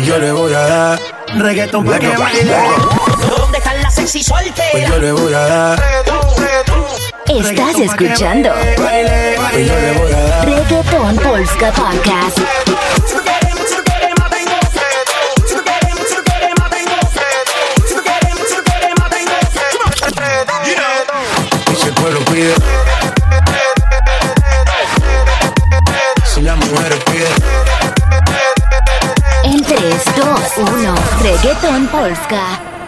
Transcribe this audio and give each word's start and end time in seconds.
Pues 0.00 0.08
yo 0.08 0.18
le 0.18 0.32
voy 0.32 0.54
a 0.54 0.60
dar 0.60 1.00
reggaeton 1.36 1.84
pa' 1.84 1.98
que 1.98 2.08
baile. 2.08 2.56
¿Dónde 3.36 3.58
están 3.58 3.82
las 3.82 3.94
sexy 3.94 4.22
solteras? 4.22 4.70
Pues 4.72 4.88
yo 4.88 4.98
le 4.98 5.12
voy 5.12 5.34
a 5.34 5.40
dar 5.40 5.82
Estás 7.26 7.78
escuchando 7.78 8.50
Pues 8.76 9.68
yo 9.68 9.74
le 9.74 9.92
voy 9.98 10.12
a 10.12 10.20
dar 10.22 10.46
Reggaeton 10.46 11.16
Polska 11.18 11.70
Podcast. 11.72 12.38
y 21.70 21.76
si 21.76 21.88
el 21.88 21.94
pueblo 21.94 22.20
pide. 22.24 22.54
Reggaeton 31.70 31.88
Polska. 31.88 32.79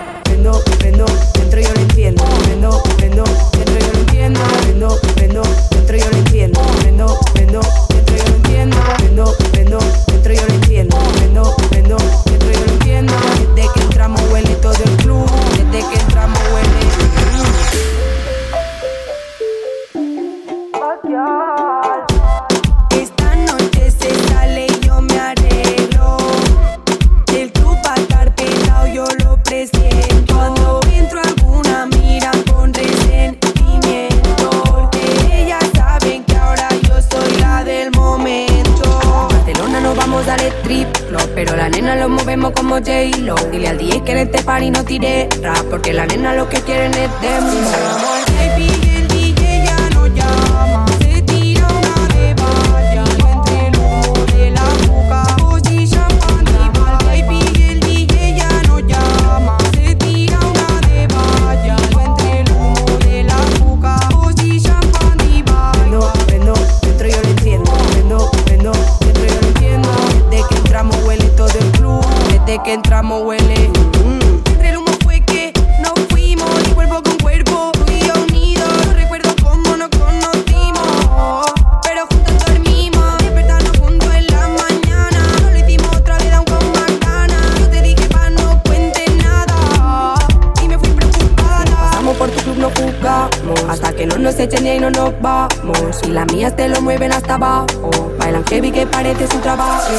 Echen 94.42 94.66
y 94.66 94.78
no 94.78 94.90
nos 94.90 95.12
vamos. 95.20 96.00
Y 96.04 96.08
las 96.08 96.26
mías 96.32 96.54
te 96.56 96.68
lo 96.68 96.80
mueven 96.80 97.12
hasta 97.12 97.34
abajo. 97.34 97.90
Bailan 98.18 98.44
heavy 98.46 98.70
que 98.70 98.86
parece 98.86 99.26
su 99.28 99.38
trabajo. 99.38 99.90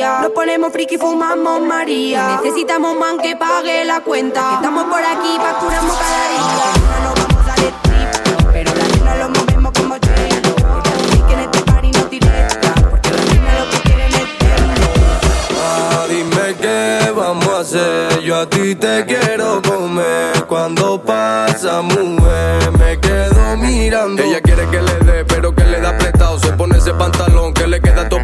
Nos 0.00 0.30
ponemos 0.30 0.72
friki, 0.72 0.96
fumamos 0.96 1.60
María 1.60 2.40
Necesitamos 2.42 2.96
man 2.96 3.18
que 3.18 3.36
pague 3.36 3.84
la 3.84 4.00
cuenta 4.00 4.48
Que 4.48 4.54
estamos 4.54 4.84
por 4.84 5.04
aquí, 5.04 5.36
facturamos 5.36 5.96
cada 5.98 6.28
día 6.30 6.72
No 7.04 7.14
vamos 7.20 7.46
al 7.46 7.58
strip 7.58 8.50
Pero 8.50 8.74
la 8.74 8.88
nena 8.88 9.16
lo 9.16 9.28
movemos 9.28 9.72
como 9.72 9.96
Y 9.96 10.00
que 10.00 11.32
en 11.34 11.40
este 11.40 11.60
party 11.60 11.90
no 11.90 12.04
directa 12.06 12.74
Porque 12.88 13.10
la 13.10 13.24
nena 13.24 13.58
lo 13.58 13.70
que 13.70 13.80
quieren 13.82 14.10
es 14.14 14.28
Ah, 15.62 16.06
dime 16.08 16.54
qué 16.58 17.12
vamos 17.14 17.48
a 17.48 17.60
hacer. 17.60 18.20
Yo 18.22 18.36
a 18.36 18.48
ti 18.48 18.74
te 18.74 19.04
quiero 19.04 19.60
comer. 19.62 20.46
Cuando 20.46 21.00
pasa, 21.02 21.82
mujer, 21.82 22.72
me 22.78 22.98
quedo 22.98 23.56
mirando. 23.56 24.22
Ella 24.22 24.40
quiere 24.40 24.66
que 24.68 24.80
le 24.82 24.94
dé, 25.00 25.24
pero 25.24 25.54
que 25.54 25.64
le 25.64 25.80
da 25.80 25.90
apretado. 25.90 26.38
Se 26.38 26.52
pone 26.52 26.78
ese 26.78 26.92
pantalón 26.94 27.52
que 27.52 27.66
le 27.66 27.80
queda 27.80 28.08
todo 28.08 28.19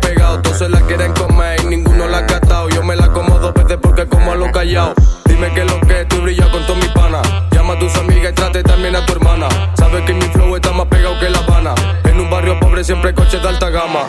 Dime 5.25 5.55
que 5.55 5.65
lo 5.65 5.81
que 5.81 6.05
tú 6.05 6.21
brillas 6.21 6.51
con 6.51 6.67
todo 6.67 6.77
mi 6.77 6.87
pana. 6.89 7.23
Llama 7.51 7.73
a 7.73 7.79
tus 7.79 7.97
amigas 7.97 8.33
y 8.33 8.35
trate 8.35 8.63
también 8.63 8.95
a 8.95 9.07
tu 9.07 9.15
hermana. 9.15 9.49
Sabes 9.75 10.05
que 10.05 10.13
mi 10.13 10.27
flow 10.27 10.55
está 10.55 10.71
más 10.73 10.87
pegado 10.89 11.19
que 11.19 11.31
La 11.31 11.39
Habana. 11.39 11.75
En 12.05 12.21
un 12.21 12.29
barrio 12.29 12.61
pobre 12.61 12.85
siempre 12.85 13.09
hay 13.09 13.15
coches 13.15 13.41
de 13.41 13.49
alta 13.49 13.71
gama. 13.71 14.01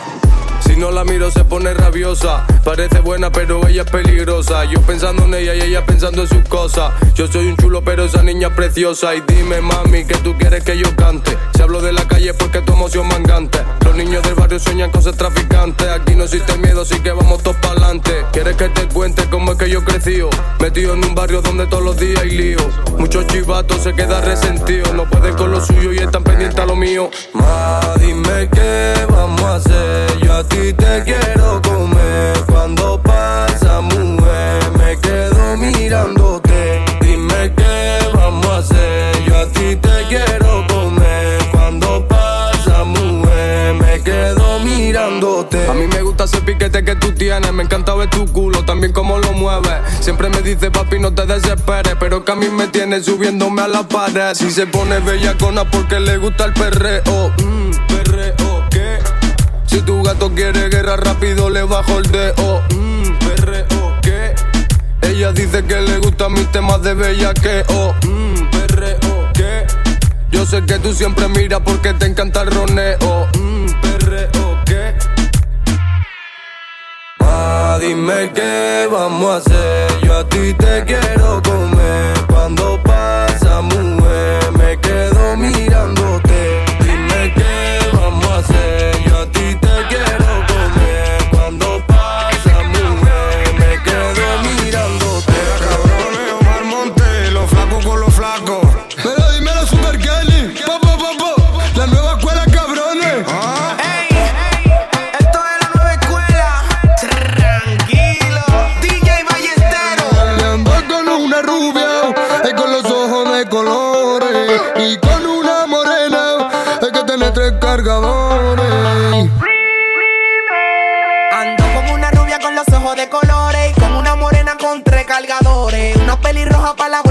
No 0.78 0.92
la 0.92 1.02
miro 1.02 1.28
se 1.32 1.44
pone 1.44 1.74
rabiosa. 1.74 2.46
Parece 2.62 3.00
buena, 3.00 3.32
pero 3.32 3.66
ella 3.66 3.82
es 3.82 3.90
peligrosa. 3.90 4.64
Yo 4.64 4.80
pensando 4.82 5.24
en 5.24 5.34
ella 5.34 5.56
y 5.56 5.62
ella 5.62 5.84
pensando 5.84 6.22
en 6.22 6.28
sus 6.28 6.48
cosas. 6.48 6.92
Yo 7.16 7.26
soy 7.26 7.48
un 7.48 7.56
chulo, 7.56 7.82
pero 7.82 8.04
esa 8.04 8.22
niña 8.22 8.46
es 8.48 8.54
preciosa. 8.54 9.12
Y 9.16 9.22
dime, 9.26 9.60
mami, 9.60 10.04
que 10.04 10.14
tú 10.18 10.36
quieres 10.38 10.62
que 10.62 10.78
yo 10.78 10.94
cante. 10.94 11.36
Si 11.56 11.62
hablo 11.62 11.80
de 11.80 11.92
la 11.92 12.06
calle 12.06 12.32
porque 12.32 12.60
tu 12.60 12.74
emoción 12.74 13.08
mangante. 13.08 13.58
Los 13.84 13.96
niños 13.96 14.22
del 14.22 14.34
barrio 14.34 14.60
sueñan 14.60 14.92
con 14.92 15.02
ser 15.02 15.16
traficantes. 15.16 15.88
Aquí 15.88 16.14
no 16.14 16.24
existe 16.24 16.56
miedo, 16.58 16.82
así 16.82 17.00
que 17.00 17.10
vamos 17.10 17.42
todos 17.42 17.56
para 17.56 17.72
adelante. 17.72 18.12
¿Quieres 18.32 18.56
que 18.56 18.68
te 18.68 18.86
cuente 18.86 19.24
cómo 19.28 19.52
es 19.52 19.58
que 19.58 19.68
yo 19.68 19.84
crecí? 19.84 20.20
Metido 20.60 20.94
en 20.94 21.04
un 21.04 21.14
barrio 21.16 21.42
donde 21.42 21.66
todos 21.66 21.82
los 21.82 21.96
días 21.96 22.22
hay 22.22 22.30
lío. 22.30 22.58
Muchos 22.98 23.26
chivatos 23.26 23.82
se 23.82 23.94
quedan 23.94 24.24
resentidos. 24.24 24.94
No 24.94 25.10
pueden 25.10 25.34
con 25.34 25.50
lo 25.50 25.60
suyo 25.60 25.92
y 25.92 25.98
están 25.98 26.22
pendientes 26.22 26.60
a 26.60 26.66
lo 26.66 26.76
mío. 26.76 27.10
Ma, 27.32 27.80
dime 27.98 28.48
qué 28.52 28.94
vamos 29.10 29.42
a 29.42 29.56
hacer. 29.56 30.18
Yo 30.20 30.34
a 30.34 30.44
ti 30.44 30.67
te 30.72 31.02
quiero 31.04 31.60
comer. 31.62 32.36
Cuando 32.46 33.00
pasa, 33.02 33.80
mujer, 33.80 34.70
me 34.78 34.98
quedo 34.98 35.56
mirándote. 35.56 36.84
Dime 37.00 37.52
qué 37.56 37.98
vamos 38.12 38.46
a 38.46 38.58
hacer. 38.58 39.24
Yo 39.24 39.38
a 39.38 39.46
ti 39.46 39.76
te 39.76 40.04
quiero 40.08 40.66
comer. 40.68 41.38
Cuando 41.52 42.06
pasa, 42.06 42.84
mujer, 42.84 43.74
me 43.74 44.00
quedo 44.02 44.60
mirándote. 44.60 45.68
A 45.68 45.74
mí 45.74 45.86
me 45.86 46.02
gusta 46.02 46.24
ese 46.24 46.40
piquete 46.42 46.84
que 46.84 46.96
tú 46.96 47.12
tienes. 47.12 47.52
Me 47.52 47.62
encanta 47.62 47.94
ver 47.94 48.10
tu 48.10 48.26
culo, 48.26 48.64
también 48.64 48.92
cómo 48.92 49.18
lo 49.18 49.32
mueves. 49.32 49.80
Siempre 50.00 50.28
me 50.28 50.42
dice, 50.42 50.70
papi, 50.70 50.98
no 50.98 51.14
te 51.14 51.24
desesperes. 51.26 51.94
Pero 51.98 52.24
que 52.24 52.32
a 52.32 52.36
mí 52.36 52.48
me 52.48 52.66
tiene 52.68 53.02
subiéndome 53.02 53.62
a 53.62 53.68
la 53.68 53.84
pared. 53.84 54.34
Si 54.34 54.50
se 54.50 54.66
pone 54.66 54.98
bellacona 55.00 55.70
porque 55.70 56.00
le 56.00 56.18
gusta 56.18 56.44
el 56.44 56.52
perreo. 56.52 57.32
Mmm, 57.38 57.70
perreo. 57.88 58.47
Si 59.78 59.84
tu 59.84 60.02
gato 60.02 60.34
quiere 60.34 60.68
guerra 60.70 60.96
rápido 60.96 61.48
le 61.50 61.62
bajo 61.62 61.98
el 61.98 62.10
dedo. 62.10 62.64
Mmm, 62.74 63.16
perreo, 63.20 63.96
¿qué? 64.02 64.34
Ella 65.02 65.30
dice 65.30 65.64
que 65.64 65.80
le 65.80 65.98
gustan 65.98 66.32
mis 66.32 66.50
temas 66.50 66.82
de 66.82 66.94
bellaqueo. 66.94 67.94
Mmm, 68.04 68.50
perreo, 68.50 69.30
¿qué? 69.34 69.64
Yo 70.32 70.44
sé 70.46 70.64
que 70.64 70.80
tú 70.80 70.92
siempre 70.92 71.28
miras 71.28 71.60
porque 71.64 71.94
te 71.94 72.06
encanta 72.06 72.42
el 72.42 72.50
roneo. 72.50 73.28
Mmm, 73.38 73.66
perreo, 73.80 74.58
¿qué? 74.66 74.94
Ah, 77.20 77.78
dime 77.80 78.32
qué 78.34 78.88
vamos 78.90 79.30
a 79.30 79.36
hacer. 79.36 80.00
Yo 80.02 80.18
a 80.18 80.28
ti 80.28 80.54
te 80.54 80.84
quiero 80.86 81.40
comer. 81.40 82.18
Cuando 82.26 82.82
pasa, 82.82 83.60
mujer, 83.60 83.97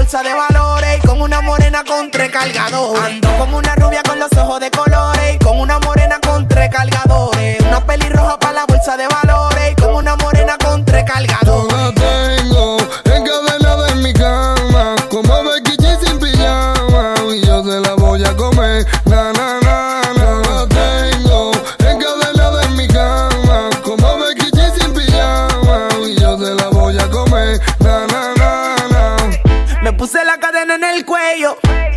bolsa 0.08 0.22
de 0.22 0.32
valores 0.32 0.98
y 1.04 1.06
con 1.06 1.20
una 1.20 1.42
morena 1.42 1.84
con 1.84 2.10
tres. 2.10 2.30
Ando 2.34 3.36
con 3.38 3.52
una 3.52 3.74
rubia 3.74 4.02
con 4.02 4.18
los 4.18 4.32
ojos 4.38 4.58
de 4.58 4.70
colores 4.70 5.34
y 5.34 5.38
con 5.38 5.60
una 5.60 5.78
morena 5.80 6.18
con 6.26 6.48
tres 6.48 6.70
cargadores. 6.70 7.60
Una 7.60 7.84
pelirroja 7.84 8.38
para 8.38 8.54
la 8.54 8.64
bolsa 8.64 8.96
de 8.96 9.06
valores 9.06 9.72
y 9.72 9.74
con 9.74 9.94
una 9.96 10.16
morena 10.16 10.56
con 10.64 10.82
tres 10.86 11.04
cargadores. 11.04 11.94
Yo 12.50 12.78
tengo 13.02 13.28
encadenada 13.28 13.90
en 13.90 14.02
mi 14.02 14.14
cama, 14.14 14.96
como 15.10 15.42
Becky 15.44 15.76
G 15.76 15.98
sin 16.02 16.18
pijama 16.18 17.14
y 17.30 17.46
yo 17.46 17.62
se 17.62 17.78
la 17.78 17.92
voy 17.92 18.24
a 18.24 18.34
comer. 18.34 18.86
Na, 19.04 19.30
na. 19.34 19.67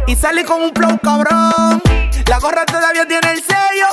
y 0.07 0.15
salí 0.15 0.43
con 0.43 0.61
un 0.61 0.73
flow 0.73 0.97
cabrón. 0.99 1.81
La 2.27 2.39
gorra 2.39 2.65
todavía 2.65 3.05
tiene 3.05 3.31
el 3.31 3.43
sello 3.43 3.87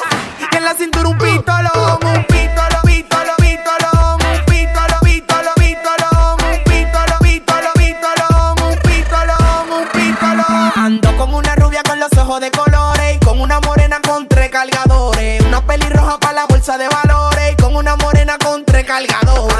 y 0.53 0.57
en 0.57 0.65
la 0.65 0.75
cintura 0.75 1.09
un 1.09 1.19
pistolón, 1.19 1.99
un 2.05 2.25
pistolón, 2.25 2.83
pistolón, 2.85 3.35
pistolón, 3.39 4.15
un 4.15 4.45
pistolón, 4.47 5.01
pistolón, 5.03 5.55
pistolón, 5.57 6.37
un 6.45 6.65
pistolón, 6.65 7.19
pistolón, 7.23 7.73
pistolón, 7.75 8.63
un 8.63 8.79
pistolón, 8.83 9.73
un 9.73 9.89
pistolón. 9.89 10.73
Ando 10.77 11.17
con 11.17 11.35
una 11.35 11.55
rubia 11.57 11.83
con 11.83 11.99
los 11.99 12.13
ojos 12.17 12.41
de 12.41 12.51
colores 12.51 13.17
y 13.17 13.19
con 13.19 13.41
una 13.41 13.61
morena 13.61 14.01
con 14.01 14.29
tres 14.29 14.51
cargadores, 14.51 15.43
una 15.45 15.61
pelirroja 15.67 16.19
para 16.19 16.33
la 16.35 16.47
bolsa 16.47 16.79
de 16.79 16.89
valores 16.89 17.53
y 17.53 17.57
con 17.57 17.75
una 17.77 17.97
morena 17.97 18.39
con 18.39 18.65
tres 18.65 18.85
cargadores. 18.85 19.58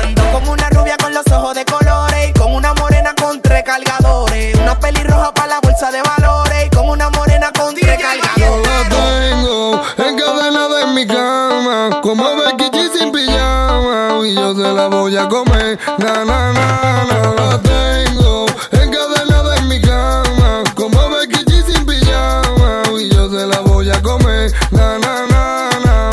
te 14.59 14.73
la 14.73 14.89
voy 14.89 15.17
a 15.17 15.29
comer. 15.29 15.79
Na, 15.99 16.25
na, 16.25 16.53
na, 16.53 17.05
na, 17.05 17.35
la 17.37 17.63
tengo 17.63 18.47
encadenada 18.73 19.57
en 19.57 19.69
mi 19.69 19.81
cama. 19.81 20.65
Como 20.75 20.99
Becky 21.11 21.45
G 21.45 21.65
sin 21.65 21.87
pijama. 21.87 22.83
Y 22.99 23.09
yo 23.09 23.29
te 23.31 23.47
la 23.47 23.61
voy 23.61 23.89
a 23.89 24.03
comer. 24.03 24.53
Na, 24.73 24.99
na, 24.99 25.27
na, 25.27 25.71
na. 25.85 26.11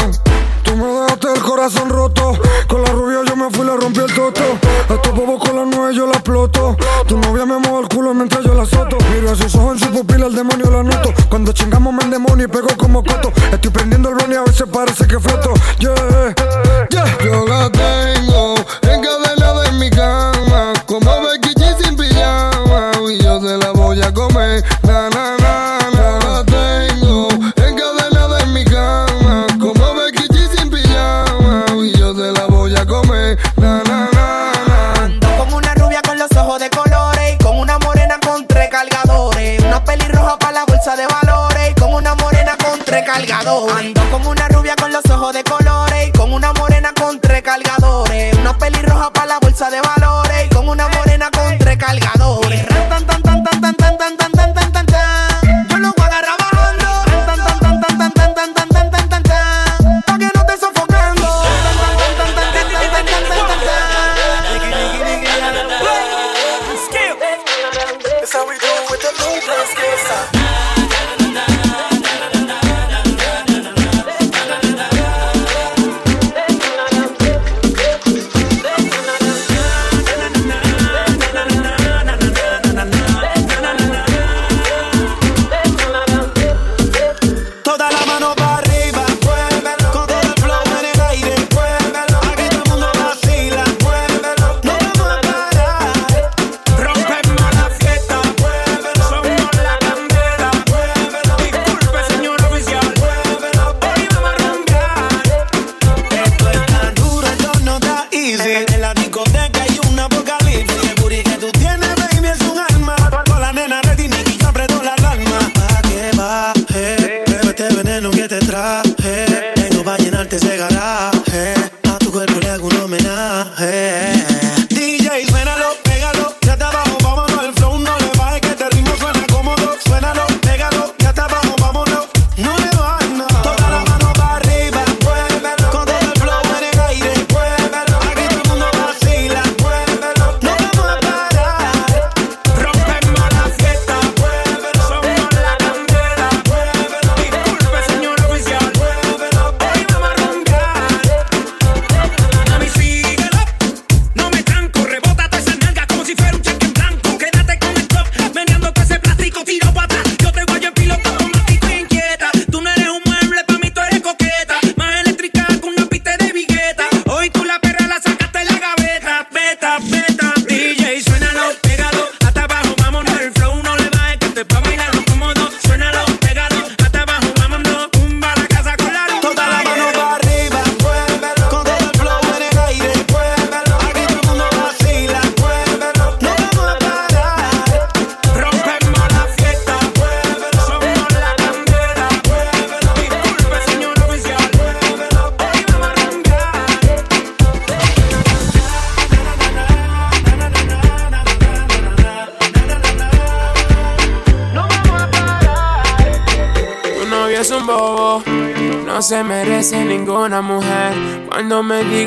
Tú 0.63 0.75
me 0.75 0.85
dejaste 0.85 1.33
el 1.33 1.41
corazón 1.41 1.89
roto. 1.89 2.33
Con 2.67 2.83
la 2.83 2.91
rubia 2.91 3.21
yo 3.27 3.35
me 3.35 3.49
fui, 3.49 3.65
le 3.65 3.75
rompí 3.77 4.01
el 4.01 4.13
toto. 4.13 4.43
A 4.89 4.93
estos 4.93 5.15
bobos 5.15 5.41
con 5.43 5.55
la 5.55 5.65
nueve 5.65 5.95
yo 5.95 6.05
la 6.05 6.13
exploto. 6.13 6.77
Tu 7.07 7.17
novia 7.17 7.45
me 7.47 7.57
mueve 7.57 7.79
el 7.79 7.87
culo 7.87 8.13
mientras 8.13 8.43
yo 8.43 8.53
la 8.53 8.65
soto. 8.65 8.97
Miro 9.11 9.31
a 9.31 9.35
sus 9.35 9.55
ojos 9.55 9.81
en 9.81 9.87
su 9.87 9.91
pupila, 9.91 10.27
el 10.27 10.35
demonio 10.35 10.69
la 10.69 10.83
noto. 10.83 11.11
Cuando 11.29 11.51
chingamos 11.51 11.93
me 11.93 12.05
demonio 12.05 12.45
y 12.45 12.47
pego 12.47 12.67
como 12.77 13.03
coto. 13.03 13.31
Estoy 13.51 13.71
prendiendo 13.71 14.09
el 14.09 14.15
blon 14.15 14.31
y 14.31 14.35
a 14.35 14.43
veces 14.43 14.67
parece 14.71 15.07
que 15.07 15.19
floto. 15.19 15.54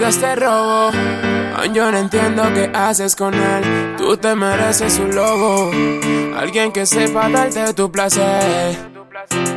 atrás 0.09 0.19
te 0.19 0.35
robo. 0.37 0.91
Yo 1.75 1.91
no 1.91 1.99
entiendo 1.99 2.43
qué 2.55 2.71
haces 2.75 3.15
con 3.15 3.35
él. 3.35 3.95
Tú 3.97 4.17
te 4.17 4.35
mereces 4.35 4.99
un 4.99 5.15
lobo. 5.15 5.71
Alguien 6.37 6.73
que 6.73 6.87
sepa 6.87 7.29
darte 7.29 7.75
tu 7.75 7.91
placer. 7.91 8.77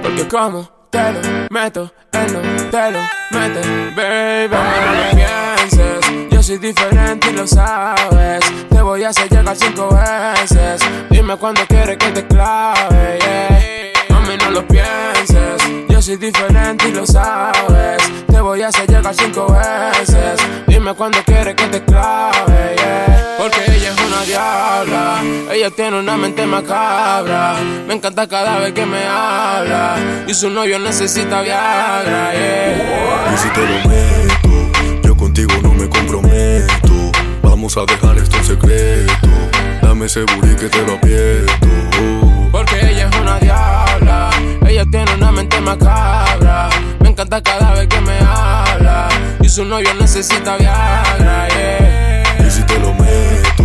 Porque 0.01 0.27
como 0.27 0.69
te 0.89 1.13
lo 1.13 1.19
meto, 1.49 1.93
él 2.11 2.33
no 2.33 2.69
te 2.69 2.91
lo 2.91 2.99
mete, 3.31 3.61
baby. 3.95 4.55
No 4.55 4.93
lo 4.95 5.15
pienses, 5.15 6.29
yo 6.31 6.43
soy 6.43 6.57
diferente 6.57 7.29
y 7.29 7.33
lo 7.33 7.47
sabes. 7.47 8.43
Te 8.69 8.81
voy 8.81 9.03
a 9.03 9.09
hacer 9.09 9.29
llegar 9.29 9.55
cinco 9.55 9.89
veces. 9.89 10.81
Dime 11.09 11.37
cuando 11.37 11.65
quieres 11.67 11.97
que 11.97 12.11
te 12.11 12.27
clave, 12.27 13.19
yeah. 13.19 14.09
Mami, 14.09 14.37
no 14.37 14.51
lo 14.51 14.67
pienses, 14.67 15.87
yo 15.87 16.01
soy 16.01 16.17
diferente 16.17 16.89
y 16.89 16.91
lo 16.91 17.05
sabes 17.05 18.21
te 18.61 18.65
voy 18.67 18.73
a 18.75 18.77
hacer 18.77 18.89
llegar 18.91 19.15
cinco 19.15 19.47
veces. 19.51 20.39
Dime 20.67 20.93
cuándo 20.93 21.17
quieres 21.25 21.55
que 21.55 21.65
te 21.65 21.83
clave. 21.83 22.75
yeah. 22.77 23.35
Porque 23.39 23.59
ella 23.65 23.89
es 23.89 24.01
una 24.05 24.21
diabla. 24.21 25.23
Ella 25.51 25.71
tiene 25.71 25.97
una 25.97 26.15
mente 26.15 26.45
macabra. 26.45 27.55
Me 27.87 27.95
encanta 27.95 28.27
cada 28.27 28.59
vez 28.59 28.73
que 28.73 28.85
me 28.85 29.03
habla. 29.03 29.97
Y 30.27 30.35
su 30.35 30.51
novio 30.51 30.77
necesita 30.77 31.41
Viagra. 31.41 32.33
yeah. 32.33 33.33
Y 33.33 33.37
si 33.39 33.49
te 33.49 33.61
lo 33.61 33.89
meto, 33.89 35.07
yo 35.07 35.17
contigo 35.17 35.53
no 35.63 35.73
me 35.73 35.89
comprometo. 35.89 37.11
Vamos 37.41 37.75
a 37.77 37.85
dejar 37.85 38.15
esto 38.19 38.37
en 38.37 38.45
secreto. 38.45 39.27
Dame 39.81 40.05
ese 40.05 40.21
booty 40.21 40.55
que 40.55 40.69
te 40.69 40.85
lo 40.85 40.93
aprieto. 40.93 41.67
Porque 42.51 42.75
ella 42.91 43.09
es 43.09 43.19
una 43.19 43.39
diabla. 43.39 44.29
Ella 44.67 44.85
tiene 44.85 45.15
una 45.15 45.31
mente 45.31 45.59
macabra. 45.61 46.69
Encanta 47.21 47.43
cada 47.43 47.73
vez 47.75 47.87
que 47.87 48.01
me 48.01 48.17
habla. 48.17 49.07
Y 49.41 49.47
su 49.47 49.63
novio 49.63 49.93
necesita 49.93 50.57
Viagra. 50.57 51.47
yeah. 51.49 52.47
Y 52.47 52.49
si 52.49 52.63
te 52.63 52.79
lo 52.79 52.95
meto, 52.95 53.63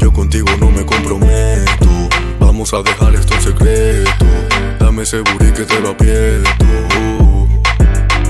yo 0.00 0.10
contigo 0.10 0.48
no 0.58 0.70
me 0.70 0.86
comprometo. 0.86 2.08
Vamos 2.40 2.72
a 2.72 2.80
dejar 2.82 3.14
esto 3.14 3.34
en 3.34 3.42
secreto. 3.42 4.24
Dame 4.78 5.02
ese 5.02 5.18
booty 5.18 5.52
que 5.52 5.64
te 5.64 5.80
lo 5.80 5.90
aprieto. 5.90 7.23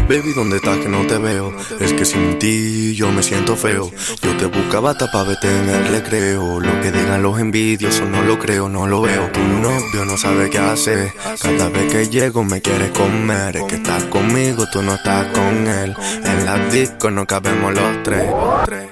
Baby, 0.09 0.35
¿dónde 0.35 0.57
estás 0.57 0.77
que 0.79 0.89
no 0.89 1.07
te 1.07 1.17
veo? 1.17 1.57
Es 1.81 1.95
que 1.95 2.05
sin 2.05 2.39
ti 2.39 2.95
yo 2.95 3.11
me 3.11 3.23
siento 3.23 3.57
feo. 3.57 3.91
Yo 4.21 4.37
te 4.37 4.45
buscaba 4.47 4.91
hasta 4.91 5.11
pa' 5.11 5.23
verte 5.25 5.49
en 5.49 5.69
el 5.69 5.89
recreo. 5.89 6.61
Lo 6.61 6.81
que 6.83 6.93
digan 6.93 7.23
los 7.23 7.39
envidiosos 7.41 8.07
no 8.09 8.23
lo 8.23 8.39
creo, 8.39 8.69
no 8.69 8.87
lo 8.87 9.01
veo. 9.01 9.31
Tu 9.33 9.41
novio 9.41 10.05
no 10.05 10.19
sabe 10.19 10.51
qué 10.51 10.59
hacer. 10.59 11.11
Cada 11.41 11.71
vez 11.71 11.91
que 11.91 12.09
llego 12.09 12.45
me 12.45 12.61
quieres 12.61 12.91
comer. 12.91 13.57
Es 13.57 13.65
que 13.65 13.77
estás 13.77 14.05
conmigo, 14.05 14.67
tú 14.71 14.83
no 14.83 14.95
estás 14.95 15.27
con 15.29 15.67
él. 15.67 15.97
En 16.23 16.45
la 16.45 16.59
disco 16.69 17.11
no 17.11 17.27
cabemos 17.27 17.73
los 17.73 18.03
tres. 18.03 18.31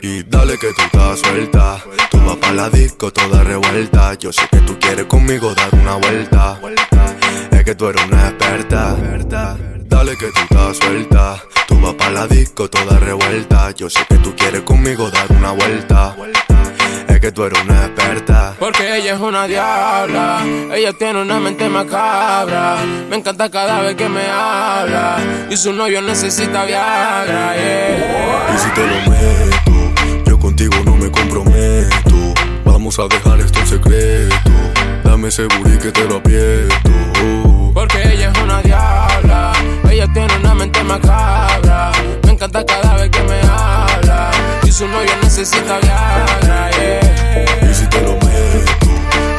Y 0.01 0.23
dale 0.23 0.57
que 0.59 0.69
tú 0.69 0.83
estás 0.83 1.19
suelta. 1.19 1.85
Tú 2.11 2.25
vas 2.25 2.37
pa' 2.37 2.53
la 2.53 2.71
disco 2.71 3.13
toda 3.13 3.45
revuelta. 3.45 4.15
Yo 4.15 4.33
sé 4.33 4.43
que 4.51 4.61
tú 4.61 4.79
quieres 4.79 5.05
conmigo 5.05 5.55
dar 5.55 5.75
una 5.75 5.97
vuelta. 5.97 6.59
Es 7.51 7.65
que 7.65 7.75
tú 7.75 7.89
eres 7.89 8.03
una 8.07 8.29
experta. 8.31 8.97
Que 10.03 10.31
tú 10.31 10.41
estás 10.43 10.77
suelta. 10.77 11.43
Tú 11.67 11.81
vas 11.81 11.95
pa' 11.95 12.11
la 12.11 12.27
disco 12.27 12.69
toda 12.69 12.99
revuelta. 12.99 13.71
Yo 13.71 13.89
sé 13.89 14.01
que 14.09 14.17
tú 14.17 14.35
quieres 14.37 14.61
conmigo 14.63 15.09
dar 15.11 15.31
una 15.31 15.53
vuelta. 15.53 16.15
Es 17.09 17.19
que 17.19 17.33
tú 17.33 17.45
eres 17.45 17.59
una 17.63 17.87
experta. 17.87 18.55
Porque 18.59 18.99
ella 18.99 19.15
es 19.15 19.21
una 19.21 19.47
diabla. 19.47 20.45
Ella 20.75 20.93
tiene 20.93 21.23
una 21.23 21.41
mente 21.41 21.69
macabra. 21.69 22.77
Me 23.09 23.17
encanta 23.17 23.49
cada 23.51 23.81
vez 23.81 23.95
que 23.95 24.09
me 24.09 24.27
habla. 24.27 25.19
Y 25.49 25.57
su 25.57 25.73
novio 25.73 26.03
necesita 26.03 26.65
Viagra. 26.67 27.55
yeah. 27.57 28.55
Y 28.55 28.59
si 28.59 28.69
te 28.71 28.87
lo 28.87 29.11
meto, 29.11 30.25
yo 30.27 30.39
contigo 30.39 30.75
no 30.85 30.97
me 30.97 31.11
comprometo. 31.11 32.35
Vamos 32.65 32.99
a 32.99 33.05
dejar 33.09 33.41
esto 33.41 33.61
en 33.61 33.67
secreto. 33.67 34.37
Dame 35.05 35.29
ese 35.29 35.45
booty 35.47 35.79
que 35.79 35.91
te 35.91 36.05
lo 36.05 36.17
aprieto. 36.17 36.91
Porque 37.73 38.03
ella 38.13 38.31
es 38.31 38.39
una 38.43 38.61
diabla. 38.63 39.12
Ella 39.93 40.09
tiene 40.11 40.35
una 40.37 40.55
mente 40.55 40.83
macabra. 40.85 41.93
Me 42.25 42.31
encanta 42.33 42.65
cada 42.65 42.97
vez 42.97 43.11
que 43.11 43.23
me 43.25 43.39
habla. 43.43 44.31
Y 44.65 44.73
su 44.73 44.89
novio 44.89 45.13
necesita 45.23 45.79
Viagra. 45.81 46.71
yeah. 46.71 47.71
Y 47.71 47.75
si 47.75 47.87
te 47.89 48.01
lo 48.01 48.15
meto, 48.15 48.73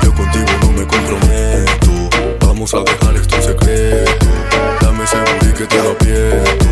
yo 0.03 0.13
contigo 0.13 0.45
no 0.61 0.71
me 0.73 0.85
comprometo. 0.85 2.45
Vamos 2.45 2.71
a 2.75 2.81
dejar 2.81 3.15
esto 3.15 3.35
en 3.35 3.43
secreto. 3.43 4.25
Dame 4.79 5.03
ese 5.05 5.17
booty 5.17 5.53
que 5.57 5.65
te 5.65 5.81
lo 5.81 5.91
aprieto. 5.91 6.63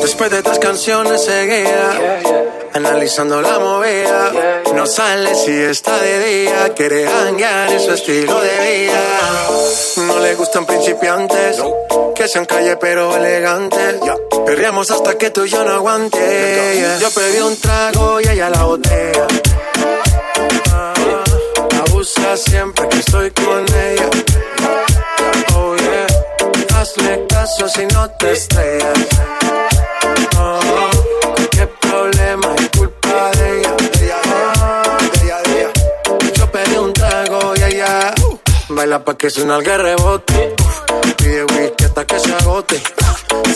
Después 0.00 0.30
de 0.30 0.42
tres 0.42 0.58
canciones 0.58 1.22
seguidas, 1.22 1.98
analizando 2.72 3.42
la 3.42 3.58
movida, 3.58 4.57
no 4.78 4.86
sale 4.86 5.34
si 5.34 5.50
está 5.50 5.98
de 5.98 6.24
día, 6.24 6.72
quiere 6.72 7.04
hanguear 7.08 7.68
en 7.72 7.80
su 7.80 7.90
estilo 7.90 8.40
de 8.40 8.48
vida. 8.68 9.00
No 10.06 10.20
le 10.20 10.36
gustan 10.36 10.66
principiantes, 10.66 11.60
que 12.14 12.28
sean 12.28 12.46
calle 12.46 12.76
pero 12.76 13.16
elegantes. 13.16 13.96
Perreamos 14.46 14.88
hasta 14.92 15.18
que 15.18 15.30
tú 15.30 15.44
y 15.44 15.48
yo 15.48 15.64
no 15.64 15.72
aguante. 15.72 16.96
Yo 17.00 17.10
pedí 17.10 17.40
un 17.40 17.56
trago 17.56 18.20
y 18.20 18.28
ella 18.28 18.50
la 18.50 18.62
botella. 18.62 19.26
Ah, 20.72 20.94
Abusa 21.80 22.36
siempre 22.36 22.88
que 22.88 22.98
estoy 23.00 23.32
con 23.32 23.64
ella. 23.74 24.10
Oh 25.56 25.74
yeah, 25.74 26.78
hazle 26.78 27.26
caso 27.28 27.68
si 27.68 27.84
no 27.86 28.08
te 28.10 28.30
estrellas. 28.30 28.98
Oh, 30.38 30.90
qué 31.50 31.66
problema 31.66 32.54
baila 38.68 39.04
pa' 39.04 39.16
que 39.16 39.30
suena 39.30 39.56
el 39.56 39.64
rebote. 39.64 40.54
Pide 41.16 41.44
whisky 41.44 41.84
hasta 41.84 42.04
que 42.04 42.18
se 42.18 42.32
agote. 42.34 42.82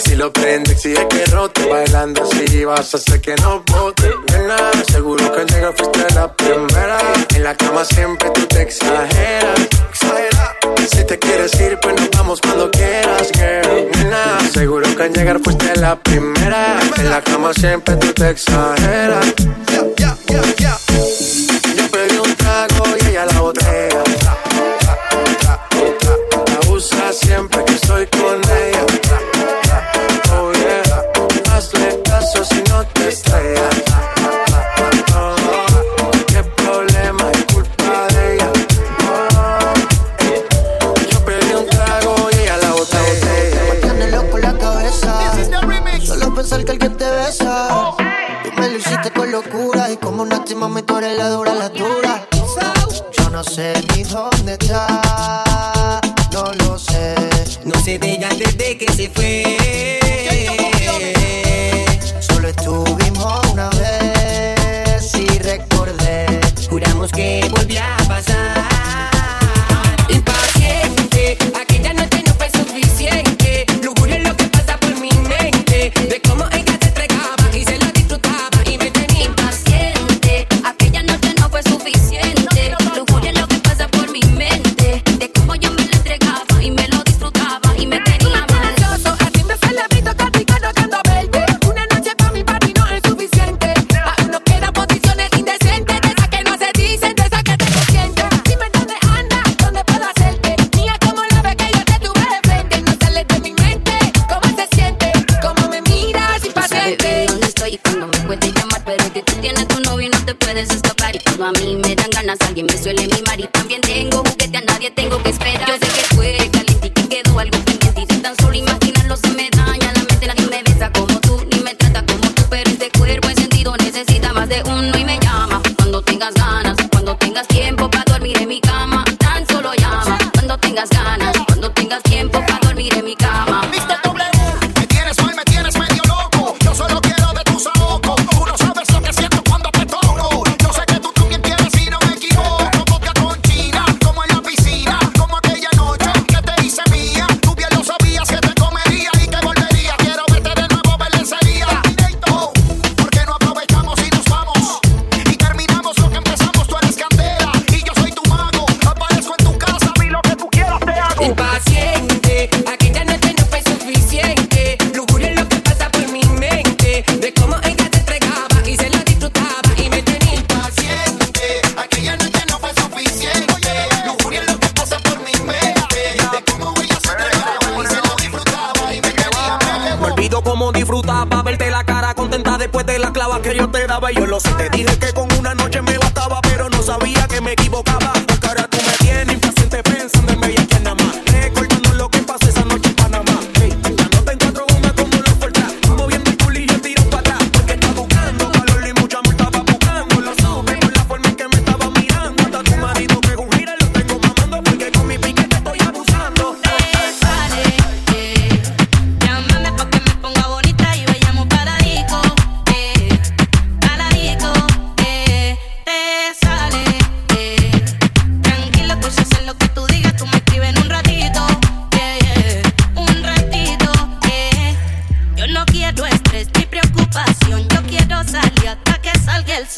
Si 0.03 0.15
lo 0.15 0.31
prende, 0.31 0.71
exige 0.73 1.07
que 1.07 1.25
rote. 1.27 1.65
Bailando 1.65 2.23
así 2.23 2.65
vas 2.65 2.93
a 2.93 2.97
hacer 2.97 3.21
que 3.21 3.35
no 3.35 3.63
bote. 3.65 4.11
Nena, 4.31 4.57
seguro 4.91 5.31
que 5.33 5.41
al 5.41 5.47
llegar 5.47 5.73
fuiste 5.75 6.13
la 6.13 6.33
primera. 6.33 6.97
En 7.35 7.43
la 7.43 7.55
cama 7.55 7.85
siempre 7.85 8.29
tú 8.31 8.45
te 8.47 8.61
exageras. 8.63 9.59
Exagera. 9.89 10.55
Si 10.91 11.03
te 11.05 11.17
quieres 11.17 11.53
ir, 11.61 11.79
pues 11.81 11.95
nos 11.95 12.09
vamos 12.11 12.41
cuando 12.41 12.69
quieras, 12.71 13.31
girl. 13.33 13.89
Nena, 13.95 14.39
seguro 14.51 14.95
que 14.95 15.03
al 15.03 15.13
llegar 15.13 15.39
fuiste 15.41 15.75
la 15.77 15.95
primera. 15.95 16.79
En 16.97 17.09
la 17.09 17.21
cama 17.21 17.53
siempre 17.53 17.95
tú 17.97 18.13
te 18.13 18.29
exageras. 18.29 19.25
Yo 21.75 21.91
pedí 21.91 22.17
un 22.17 22.35
trago 22.35 22.83
y 22.99 23.09
ella 23.09 23.25
la 23.25 23.39
botella. 23.39 24.03
Siempre 27.13 27.63
que 27.65 27.73
estoy 27.73 28.07
con 28.07 28.41
ella. 28.41 28.85
Oh 30.35 30.51
yeah, 30.51 31.55
hazle 31.55 32.01
caso 32.03 32.43
si 32.43 32.63
no 32.69 32.83
te 32.87 33.09
estrellas. 33.09 33.75
Oh, 35.15 35.35
qué 36.27 36.43
problema 36.43 37.31
es 37.31 37.53
culpa 37.53 38.07
de 38.13 38.33
ella. 38.33 38.51
Oh, 40.81 40.93
yo 41.11 41.25
pedí 41.25 41.53
un 41.53 41.67
trago 41.69 42.29
y 42.31 42.35
ella 42.39 42.57
la 42.57 42.71
botella. 42.71 43.63
Me 43.69 43.75
tiene 43.75 44.11
loco 44.11 44.37
la 44.39 44.57
cabeza. 44.57 45.33
Solo 46.03 46.33
pensar 46.33 46.65
que 46.65 46.71
alguien 46.71 46.97
te 46.97 47.09
besa. 47.09 47.95
Tú 48.43 48.49
me 48.59 48.69
lo 48.69 48.77
hiciste 48.77 49.11
con 49.11 49.31
locura. 49.31 49.91
Y 49.91 49.97
como 49.97 50.23
una 50.23 50.43
mami, 50.55 50.81
tú 50.81 50.97
eres 50.97 51.15
la 51.15 51.29
dura, 51.29 51.53
la 51.53 51.69
dura. 51.69 52.27
Yo 53.11 53.29
no 53.29 53.43
sé 53.43 53.73
ni 53.95 54.03
dónde 54.03 54.53
está. 54.53 55.52
Desde 58.55 58.77
que 58.77 58.91
se 58.93 59.09
fue. 59.09 59.99
Solo 62.19 62.47
estuvimos 62.49 63.41
una 63.51 63.69
vez 63.69 65.13
y 65.15 65.39
recordé. 65.39 66.39
Juramos 66.69 67.11
que 67.11 67.47
volvía 67.55 67.95
a 67.95 68.07
pasar. 68.07 68.62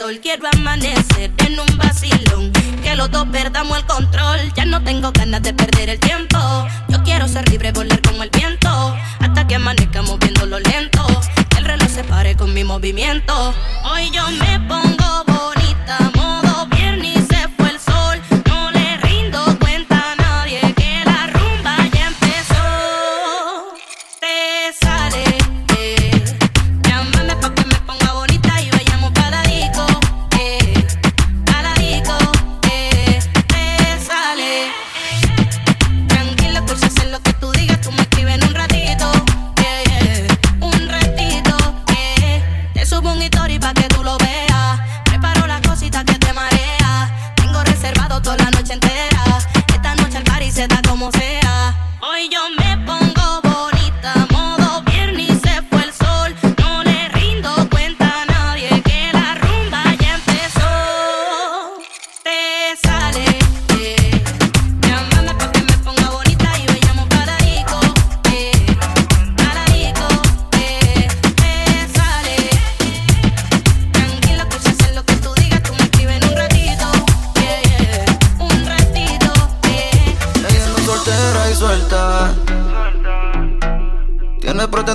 Quiero 0.05 0.47
amanecer 0.53 1.31
en 1.39 1.59
un 1.59 1.77
vacilón. 1.77 2.51
Que 2.83 2.95
los 2.95 3.09
dos 3.09 3.27
perdamos 3.31 3.79
el 3.79 3.85
control. 3.85 4.39
Ya 4.55 4.63
no 4.63 4.83
tengo 4.83 5.11
ganas 5.11 5.41
de 5.41 5.51
perder 5.51 5.89
el 5.89 5.99
tiempo. 5.99 6.37
Yo 6.89 7.01
quiero 7.03 7.27
ser 7.27 7.49
libre, 7.49 7.71
volar 7.71 7.99
como 8.01 8.21
el 8.21 8.29
viento. 8.29 8.69
Hasta 9.19 9.47
que 9.47 9.55
amanezca 9.55 10.03
moviéndolo 10.03 10.59
lento. 10.59 11.03
Que 11.49 11.57
el 11.57 11.65
reloj 11.65 11.89
se 11.89 12.03
pare 12.03 12.35
con 12.35 12.53
mi 12.53 12.63
movimiento. 12.63 13.33
Hoy 13.83 14.11
yo 14.11 14.29
me 14.29 14.59
pongo 14.67 15.23
bonita, 15.25 15.97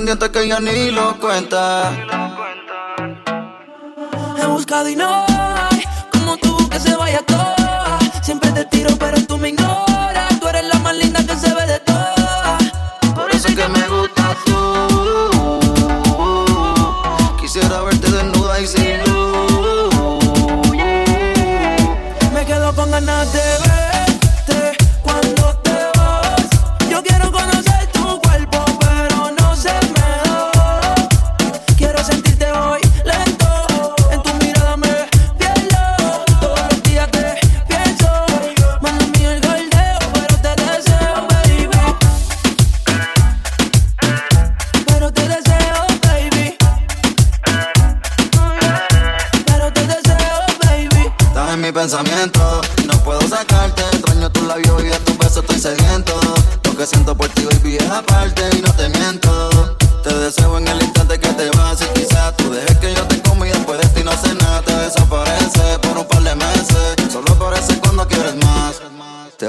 pendientes 0.01 0.29
que 0.29 0.47
ya 0.47 0.59
ni 0.59 0.89
lo 0.89 1.15
cuenta. 1.19 1.91
He 4.41 4.45
buscado 4.47 4.89
y 4.89 4.95
no 4.95 5.25
hay 5.27 5.83
como 6.11 6.37
tú 6.37 6.69
que 6.69 6.79
se 6.79 6.95
vaya 6.95 7.21
todo. 7.23 7.50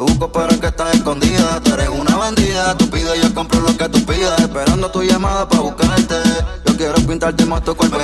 busco, 0.03 0.31
pero 0.33 0.49
es 0.51 0.59
que 0.59 0.67
estás 0.67 0.95
escondida. 0.95 1.61
Tú 1.61 1.73
eres 1.75 1.89
una 1.89 2.17
bandida, 2.17 2.77
tú 2.77 2.89
pides, 2.91 3.23
yo 3.23 3.35
compro 3.35 3.61
lo 3.61 3.77
que 3.77 3.89
tú 3.89 4.05
pidas. 4.05 4.39
Esperando 4.41 4.91
tu 4.91 5.03
llamada 5.03 5.49
para 5.49 5.63
buscarte. 5.63 6.17
Yo 6.67 6.77
quiero 6.77 6.95
pintarte 6.95 7.45
más 7.47 7.63
tu 7.63 7.75
cuerpo 7.75 7.99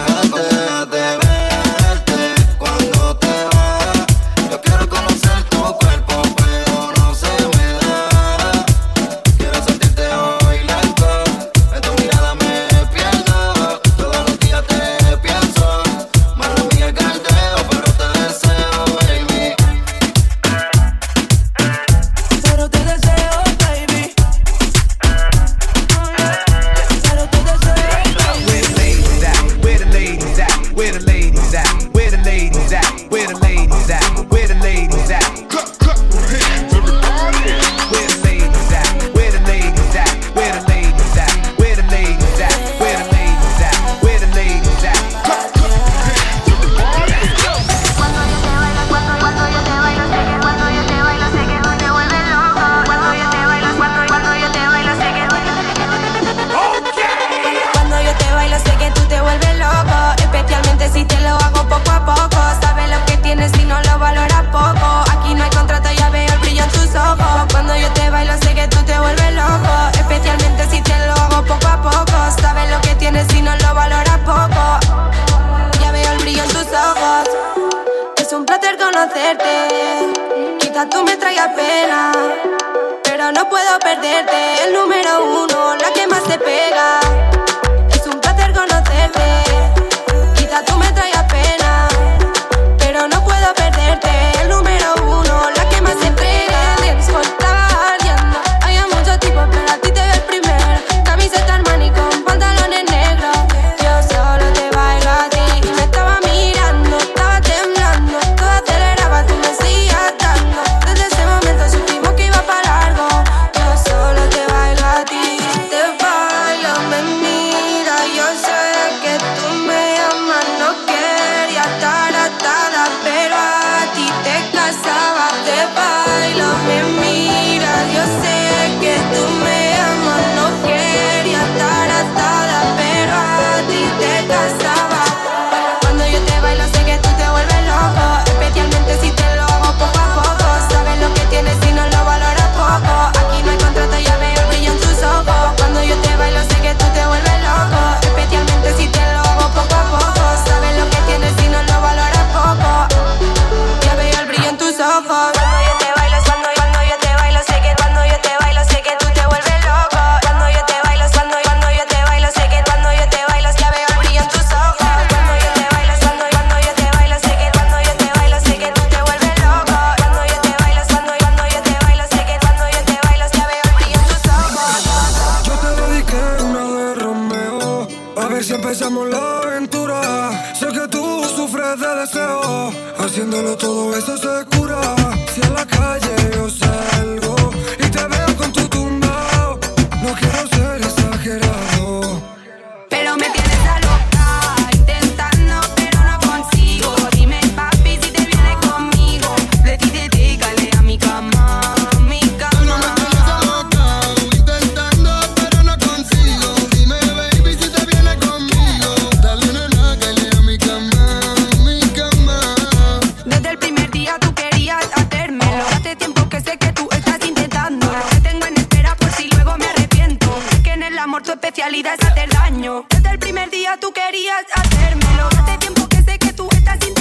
amor, 221.08 221.22
tu 221.22 221.32
especialidad 221.32 221.94
es 221.98 222.06
hacer 222.06 222.28
daño. 222.28 222.84
Desde 222.90 223.10
el 223.10 223.18
primer 223.18 223.48
día 223.50 223.78
tú 223.80 223.90
querías 223.92 224.44
hacérmelo. 224.54 225.26
Hace 225.38 225.56
tiempo 225.56 225.88
que 225.88 226.02
sé 226.02 226.18
que 226.18 226.34
tú 226.34 226.46
estás 226.52 226.78
sin 226.84 226.97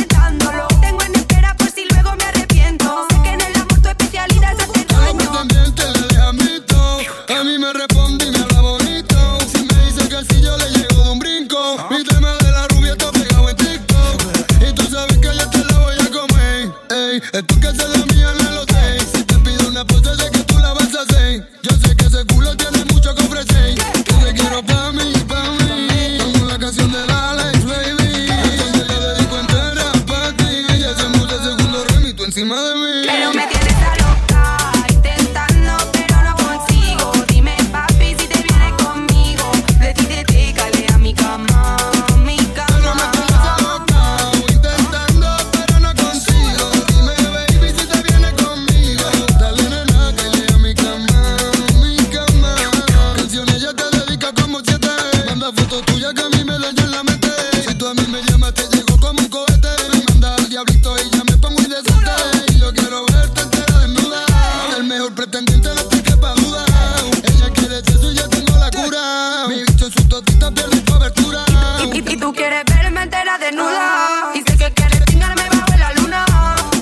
Y, 71.94 72.18
tú 72.18 72.34
quieres 72.34 72.64
verme 72.66 73.04
entera 73.04 73.38
desnuda. 73.38 74.32
Y 74.34 74.40
sé 74.40 74.58
que 74.58 74.72
quieres 74.74 75.06
chingarme 75.06 75.44
bajo 75.50 75.78
la 75.78 75.94
luna. 75.94 76.26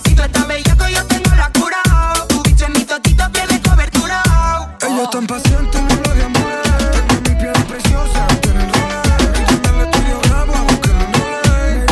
Si 0.05 0.15
tú 0.15 0.21
estás 0.21 0.47
bellaco, 0.47 0.87
yo 0.87 1.05
tengo 1.07 1.35
la 1.35 1.49
cura. 1.51 1.81
Tu 2.27 2.43
bicho 2.43 2.65
en 2.65 2.73
mi 2.73 2.83
totito 2.83 3.23
pierde 3.31 3.61
cobertura. 3.61 4.21
Oh. 4.27 4.67
Ella 4.85 5.03
es 5.03 5.09
tan 5.09 5.27
paciente, 5.27 5.81
no 5.81 5.95
la 6.01 6.13
demora. 6.13 6.61
Tiene 7.07 7.29
mi 7.29 7.35
piel 7.41 7.65
preciosa, 7.67 8.27
tiene 8.41 8.63
el 8.63 8.73
rola. 8.73 9.03
Yo 9.49 9.57
me 9.61 9.71
la 9.77 9.83
estoy 9.83 10.29
bravo, 10.29 10.53
aunque 10.55 10.89
no 10.89 11.05
mola. 11.17 11.41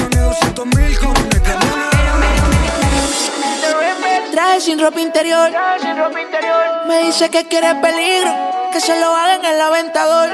Me 0.09 0.19
200 0.21 0.65
mil 0.65 0.99
como 0.99 1.13
me 1.13 1.41
camona. 1.41 1.89
Traje 4.31 4.61
sin 4.61 4.79
ropa 4.79 4.99
interior. 4.99 5.49
Traje 5.51 5.79
sin 5.79 5.97
ropa 5.97 6.21
interior. 6.21 6.63
Me 6.87 7.03
dice 7.03 7.29
que 7.29 7.47
quiere 7.47 7.75
peligro. 7.75 8.31
Que 8.71 8.81
se 8.81 8.99
lo 8.99 9.15
hagan 9.15 9.45
en 9.45 9.53
el 9.55 9.61
aventador 9.61 10.29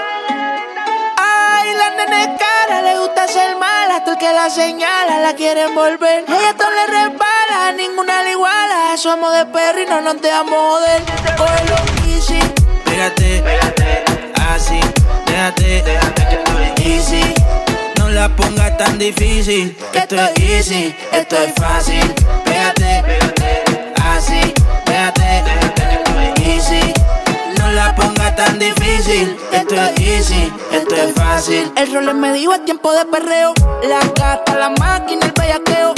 le 2.84 3.00
gusta 3.00 3.28
ser 3.28 3.56
mala. 3.58 3.98
Hasta 3.98 4.12
el 4.12 4.18
que 4.18 4.34
la 4.34 4.50
señala, 4.50 5.20
la 5.20 5.34
quieren 5.34 5.76
volver. 5.76 6.26
Ella 6.28 6.54
todo 6.58 6.70
le 6.70 6.88
resbala, 6.88 7.72
ninguna 7.76 8.24
le 8.24 8.32
iguala. 8.32 8.98
Somos 8.98 9.34
de 9.34 9.46
perro 9.46 9.82
y 9.82 9.86
no 9.86 10.02
nos 10.02 10.22
dejamos 10.22 10.54
joder. 10.54 11.02
Cógelo 11.38 11.76
easy. 12.08 12.40
Pégate, 12.86 13.42
pégate, 13.42 14.04
así. 14.50 14.80
Déjate, 15.26 15.84
déjate 15.84 16.28
que 16.28 16.36
estoy 16.36 16.92
easy. 16.92 17.34
No 17.98 18.10
la 18.10 18.30
pongas 18.30 18.78
tan 18.78 18.98
difícil. 18.98 19.78
esto 19.94 20.16
es 20.16 20.40
easy, 20.44 20.96
esto 21.12 21.36
es 21.38 21.54
fácil. 21.56 22.14
Pégate, 22.46 23.04
pégate 23.06 23.19
esto 29.10 29.76
es 29.76 30.00
easy, 30.00 30.54
esto 30.72 30.96
es 30.96 31.14
fácil. 31.16 31.72
El 31.76 31.92
rol 31.92 32.14
me 32.14 32.32
dijo 32.34 32.54
es 32.54 32.64
tiempo 32.64 32.92
de 32.94 33.06
perreo. 33.06 33.54
La 33.84 34.00
gata, 34.16 34.56
la 34.56 34.70
máquina, 34.70 35.26
el 35.26 35.32
bellaqueo. 35.32 35.96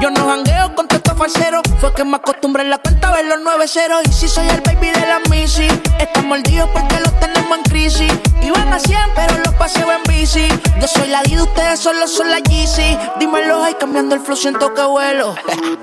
Yo 0.00 0.10
no 0.10 0.28
jangueo 0.28 0.72
con 0.76 0.86
texto 0.86 1.16
falsero. 1.16 1.62
Fue 1.80 1.92
que 1.94 2.04
me 2.04 2.16
acostumbré 2.16 2.62
en 2.62 2.70
la 2.70 2.78
cuenta 2.78 3.08
a 3.08 3.16
ver 3.16 3.24
los 3.24 3.38
9-0. 3.38 4.02
Y 4.08 4.12
si 4.12 4.28
soy 4.28 4.48
el 4.48 4.60
baby 4.60 4.90
de 4.90 5.00
la 5.00 5.20
Missy, 5.28 5.66
están 5.98 6.28
mordidos 6.28 6.70
porque 6.72 7.00
los 7.00 7.18
tenemos 7.18 7.58
en 7.58 7.64
crisis. 7.64 8.12
Iban 8.40 8.72
a 8.72 8.78
100, 8.78 8.98
pero 9.16 9.36
los 9.38 9.54
paseo 9.54 9.88
en 9.90 10.02
bici. 10.04 10.46
Yo 10.80 10.86
soy 10.86 11.08
la 11.08 11.22
D, 11.22 11.42
ustedes 11.42 11.80
solo 11.80 12.06
son 12.06 12.30
la 12.30 12.38
Yeezy. 12.38 12.96
Dímelo, 13.18 13.64
hay 13.64 13.74
cambiando 13.74 14.14
el 14.14 14.20
flow, 14.20 14.36
siento 14.36 14.72
que 14.74 14.82
vuelo. 14.82 15.34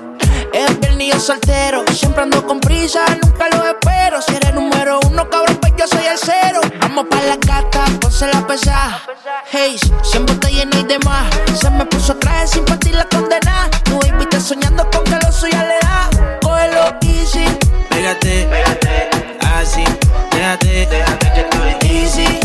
es 0.54 0.80
viernes 0.80 1.22
soltero. 1.22 1.84
Siempre 1.92 2.22
ando 2.22 2.46
con 2.46 2.60
prisa, 2.60 3.04
nunca 3.22 3.48
lo 3.50 3.66
espero. 3.66 4.22
Si 4.22 4.34
eres 4.34 4.54
número 4.54 5.00
uno, 5.06 5.28
cabrón, 5.28 5.58
yo 5.76 5.86
soy 5.86 6.06
el 6.06 6.18
cero. 6.18 6.60
Vamos 6.80 7.06
pa' 7.10 7.22
la 7.22 7.36
gata, 7.36 7.84
ponse 8.00 8.26
la 8.26 8.46
pesada. 8.46 9.02
Hey, 9.50 9.76
siempre 10.02 10.34
está 10.34 10.48
lleno 10.48 10.78
y 10.78 10.84
demás. 10.84 11.26
Se 11.60 11.70
me 11.70 11.84
puso 11.86 12.16
traje 12.16 12.46
sin 12.46 12.64
partir 12.64 12.94
la 12.94 13.04
condena. 13.04 13.68
Tu 13.84 13.98
baby 13.98 14.24
está 14.24 14.40
soñando 14.40 14.88
con 14.90 15.04
que 15.04 15.18
lo 15.24 15.32
suya 15.32 15.62
le 15.64 15.78
da. 15.80 16.08
Cógelo 16.42 16.96
easy. 17.02 17.44
Pégate, 17.90 18.46
pégate, 18.50 19.10
así, 19.54 19.84
déjate, 20.32 20.86
déjate 20.86 21.32
que 21.32 21.40
estoy 21.40 21.90
easy. 21.90 22.40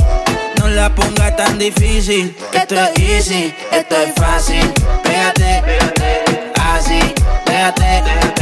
No 0.60 0.68
la 0.70 0.94
pongas 0.94 1.36
tan 1.36 1.58
difícil, 1.58 2.36
esto 2.54 2.76
es 2.76 3.00
easy, 3.00 3.54
esto 3.72 3.96
es 3.96 4.14
fácil. 4.16 4.74
Pégate, 5.04 5.62
pégate, 5.66 6.52
así, 6.56 7.14
déjate, 7.46 7.82
déjate 7.84 8.41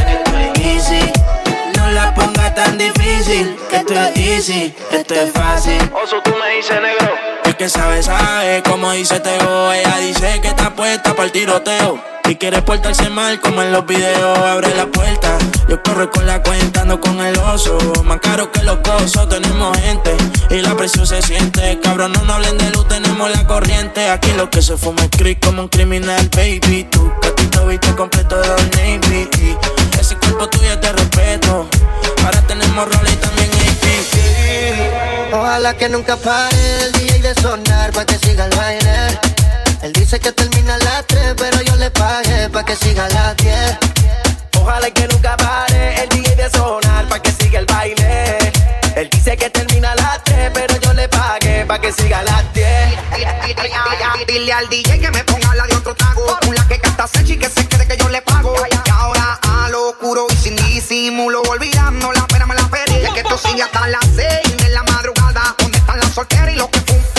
tan 2.54 2.78
difícil, 2.78 3.56
que 3.68 3.76
esto 3.76 3.94
es 3.94 4.16
easy, 4.16 4.74
esto 4.90 5.14
es 5.14 5.32
fácil. 5.32 5.78
Oso, 6.02 6.16
tú 6.24 6.30
me 6.30 6.56
dices 6.56 6.80
negro. 6.80 7.14
El 7.44 7.56
que 7.56 7.68
sabe, 7.68 8.02
sabe, 8.02 8.62
como 8.62 8.92
dice 8.92 9.20
Teo. 9.20 9.72
Ella 9.72 9.96
dice 9.98 10.40
que 10.40 10.48
está 10.48 10.74
puesta 10.74 11.12
para 11.12 11.24
el 11.24 11.32
tiroteo. 11.32 12.02
Y 12.28 12.36
quiere 12.36 12.62
portarse 12.62 13.10
mal 13.10 13.40
como 13.40 13.62
en 13.62 13.72
los 13.72 13.84
videos. 13.86 14.38
Abre 14.38 14.74
la 14.74 14.86
puerta, 14.86 15.36
yo 15.68 15.82
corro 15.82 16.10
con 16.10 16.26
la 16.26 16.42
cuenta, 16.42 16.82
ando 16.82 17.00
con 17.00 17.18
el 17.20 17.36
oso. 17.38 17.76
Más 18.04 18.20
caro 18.20 18.52
que 18.52 18.62
los 18.62 18.78
gozos, 18.82 19.28
tenemos 19.28 19.76
gente. 19.78 20.16
Y 20.50 20.60
la 20.60 20.76
presión 20.76 21.06
se 21.06 21.20
siente. 21.22 21.80
Cabrón, 21.82 22.12
no 22.12 22.22
nos 22.22 22.36
hablen 22.36 22.56
de 22.58 22.70
luz, 22.70 22.86
tenemos 22.88 23.30
la 23.30 23.46
corriente. 23.46 24.08
Aquí 24.08 24.32
lo 24.32 24.48
que 24.48 24.62
se 24.62 24.76
fuma 24.76 25.02
es 25.02 25.10
creep 25.10 25.44
como 25.44 25.62
un 25.62 25.68
criminal, 25.68 26.28
baby. 26.36 26.84
Tú, 26.84 27.12
gatito, 27.20 27.66
viste 27.66 27.94
completo 27.96 28.40
de 28.40 29.00
Navy. 29.00 29.28
Ese 30.00 30.16
cuerpo 30.16 30.48
tuyo 30.48 30.74
de 30.76 30.92
respeto. 30.92 31.68
Ahora 32.24 32.40
tenemos 32.46 32.88
roles 32.88 33.12
y 33.12 33.16
también 33.16 33.50
AP. 33.50 35.34
Ojalá 35.34 35.76
que 35.76 35.90
nunca 35.90 36.16
pare 36.16 36.84
el 36.84 36.92
DJ 36.92 37.18
de 37.20 37.34
sonar 37.34 37.92
pa' 37.92 38.06
que 38.06 38.16
siga 38.18 38.46
el 38.46 38.56
baile. 38.56 39.18
Él 39.82 39.92
dice 39.92 40.18
que 40.18 40.32
termina 40.32 40.76
a 40.76 40.78
las 40.78 41.06
3, 41.06 41.34
pero 41.36 41.60
yo 41.60 41.76
le 41.76 41.90
pagué 41.90 42.48
pa' 42.48 42.64
que 42.64 42.76
siga 42.76 43.04
a 43.04 43.08
las 43.10 43.36
10. 43.36 43.78
Ojalá 44.56 44.90
que 44.90 45.06
nunca 45.08 45.36
pare 45.36 46.02
el 46.02 46.08
DJ 46.08 46.34
de 46.34 46.50
sonar 46.50 47.06
pa' 47.06 47.20
que 47.20 47.32
siga 47.32 47.58
el 47.58 47.66
baile. 47.66 48.38
Él 48.96 49.08
dice 49.10 49.36
que 49.36 49.50
termina 49.50 49.92
a 49.92 49.96
las 49.96 50.24
3, 50.24 50.50
pero 50.54 50.76
yo 50.80 50.94
le 50.94 51.08
pagué 51.08 51.66
pa' 51.66 51.78
que 51.78 51.92
siga 51.92 52.20
a 52.20 52.22
las 52.22 52.52
10. 52.54 52.66
Dile 54.26 54.52
al 54.52 54.66
DJ 54.70 54.98
que 54.98 55.10
me 55.10 55.22
ponga 55.24 55.54
la 55.54 55.66
de 55.66 55.76
otro 55.76 55.94
trago. 55.94 56.38
Una 56.48 56.66
que 56.66 56.78
canta 56.78 57.06
Sechi 57.06 57.36
que 57.36 57.50
se 57.50 57.68
cree 57.68 57.86
que 57.86 57.98
yo 57.98 58.08
le 58.08 58.22
pago. 58.22 58.54
Y 60.02 60.36
sin 60.36 60.56
disimulo, 60.56 61.42
olvidando 61.42 62.10
la 62.12 62.26
pena 62.26 62.46
me 62.46 62.54
la 62.54 62.66
pedí. 62.68 63.04
Es 63.04 63.10
que 63.10 63.20
esto 63.20 63.36
sigue 63.36 63.62
hasta 63.62 63.86
las 63.88 64.04
6 64.16 64.56
de 64.56 64.68
la 64.70 64.82
madrugada. 64.82 65.54
¿Dónde 65.58 65.76
están 65.76 65.98
las 65.98 66.14
solteras 66.14 66.52
y 66.52 66.56
los 66.56 66.68
que 66.70 66.80
fum? 66.80 67.09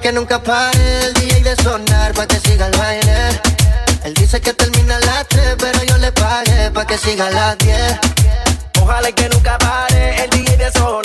Que 0.00 0.10
nunca 0.10 0.42
pare 0.42 1.04
el 1.04 1.14
DJ 1.14 1.42
de 1.42 1.54
sonar 1.62 2.12
pa' 2.14 2.26
que 2.26 2.40
siga 2.40 2.66
el 2.66 2.76
baile. 2.76 3.40
Él 4.04 4.14
dice 4.14 4.40
que 4.40 4.52
termina 4.54 4.96
a 4.96 5.00
las 5.00 5.28
3, 5.28 5.56
pero 5.58 5.84
yo 5.84 5.96
le 5.98 6.10
pagué 6.10 6.70
pa' 6.72 6.86
que 6.86 6.96
siga 6.96 7.26
a 7.26 7.30
las 7.30 7.58
10. 7.58 8.00
Ojalá 8.80 9.12
que 9.12 9.28
nunca 9.28 9.58
pare 9.58 10.24
el 10.24 10.30
DJ 10.30 10.56
de 10.56 10.72
sonar 10.72 11.01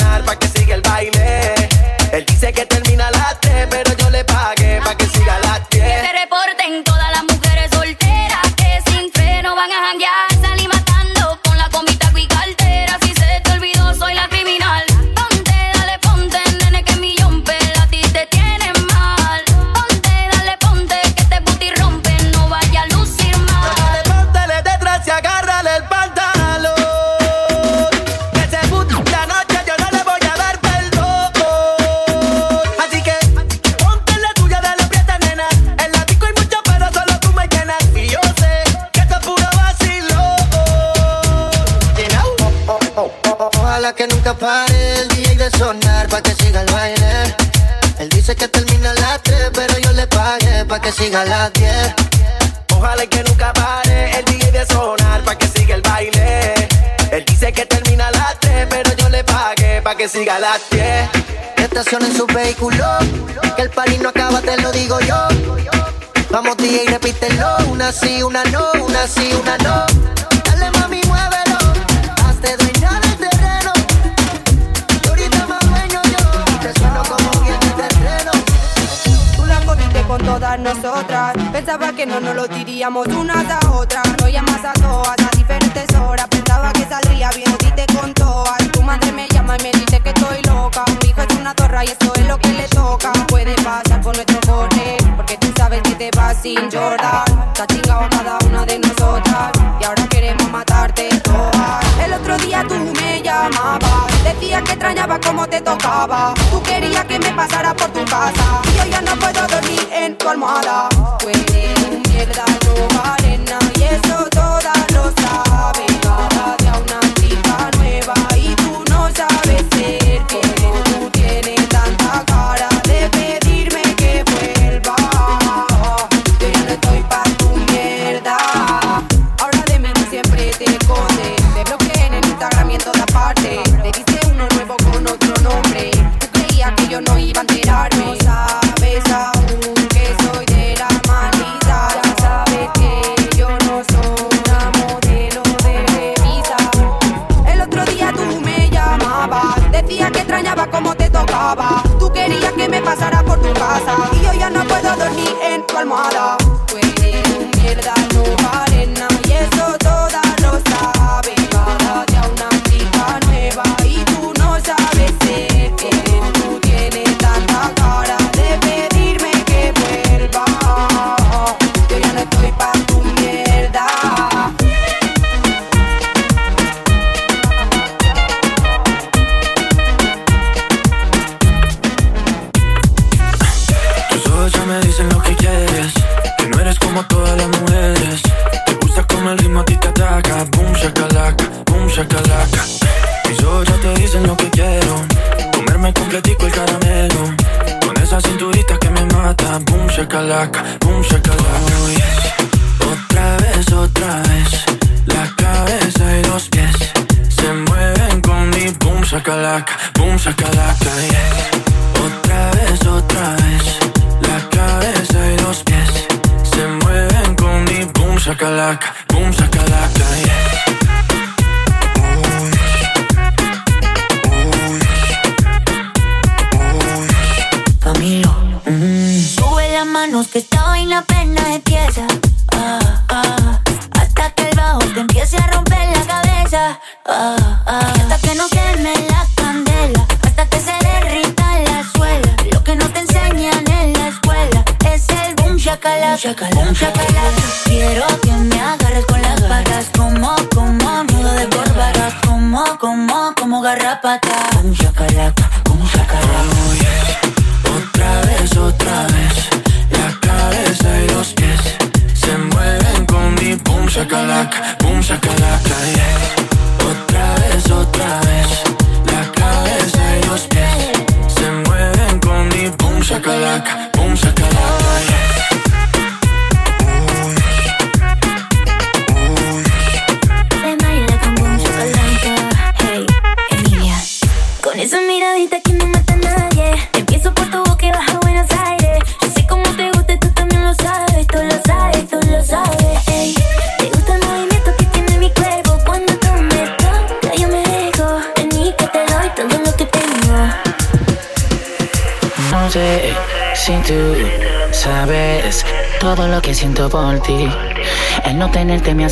sin 96.58 96.70
llorar. 96.70 97.26
Está 97.48 97.68
chingado 97.68 98.08
cada 98.10 98.38
una 98.46 98.66
de 98.66 98.80
nosotras. 98.80 99.52
Y 99.80 99.84
ahora 99.84 100.08
queremos 100.08 100.50
matarte 100.52 101.10
todas. 101.24 101.86
El 102.04 102.14
otro 102.14 102.38
día 102.38 102.66
tú 102.68 102.76
me 102.76 103.22
llamabas. 103.22 104.24
Decías 104.24 104.62
que 104.64 104.72
extrañaba 104.72 105.20
cómo 105.20 105.48
te 105.48 105.62
tocaba. 105.62 106.34
Tú 106.52 106.62
querías 106.64 107.06
que 107.06 107.20
me 107.20 107.32
pasara 107.32 107.74
por 107.74 107.90
tu 107.90 108.04
casa. 108.06 108.62
Y 108.72 108.78
yo 108.78 108.86
ya 108.92 109.02
no 109.02 109.16
puedo 109.16 109.48
dormir 109.48 109.88
en 109.92 110.18
tu 110.18 110.30
almohada. 110.30 110.90
Huele 111.24 111.74
tu 111.76 112.10
mierda, 112.10 112.46
no 112.66 113.17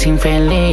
infeliz. 0.06 0.65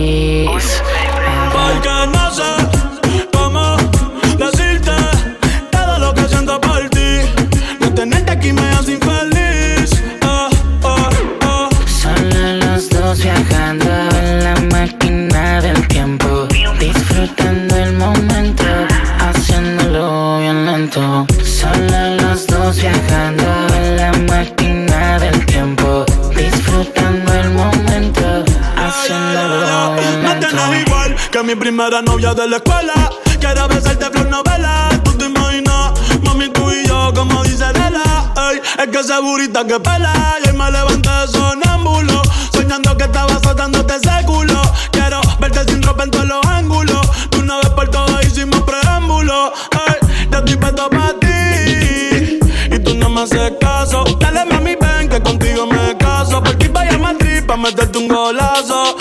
Mi 31.55 31.61
primera 31.61 32.01
novia 32.01 32.33
de 32.33 32.49
la 32.49 32.57
escuela. 32.57 32.95
Quiero 33.39 33.69
besarte 33.69 34.07
flor 34.07 34.29
novela. 34.29 34.89
Tú 35.05 35.13
te 35.13 35.27
imaginas, 35.27 35.93
mami, 36.23 36.49
tú 36.49 36.71
y 36.71 36.87
yo, 36.87 37.13
como 37.15 37.43
dice 37.45 37.65
Adela. 37.65 38.33
Ey, 38.51 38.61
es 38.79 38.89
que 38.89 38.99
esa 38.99 39.21
burita 39.21 39.67
que 39.67 39.79
pela. 39.79 40.15
Y 40.43 40.49
hoy 40.49 40.57
me 40.57 40.71
levanté 40.71 41.11
sonámbulo. 41.31 42.23
Soñando 42.53 42.97
que 42.97 43.05
estaba 43.05 43.39
soltándote 43.41 43.97
ese 43.97 44.25
culo. 44.25 44.63
Quiero 44.93 45.21
verte 45.41 45.65
sin 45.71 45.83
ropa 45.83 46.05
en 46.05 46.11
todos 46.11 46.27
los 46.27 46.47
ángulos. 46.47 47.03
De 47.31 47.39
una 47.41 47.57
vez 47.57 47.71
por 47.71 47.89
todas 47.91 48.25
hicimos 48.25 48.63
preámbulo. 48.63 49.53
Ey, 49.73 50.29
yo 50.31 50.39
estoy 50.39 50.57
puesto 50.57 50.89
para 50.89 51.13
ti. 51.21 52.39
Y 52.71 52.79
tú 52.79 52.95
no 52.95 53.11
me 53.11 53.23
haces 53.23 53.53
caso. 53.61 54.05
Dale, 54.21 54.47
mami, 54.47 54.77
ven 54.77 55.09
que 55.09 55.21
contigo 55.21 55.67
me 55.67 55.99
caso. 55.99 56.43
Por 56.43 56.55
ti 56.55 56.69
vaya 56.69 56.95
a 56.95 56.99
Madrid 56.99 57.43
pa' 57.47 57.59
meterte 57.59 57.99
un 57.99 58.09
golazo. 58.09 58.92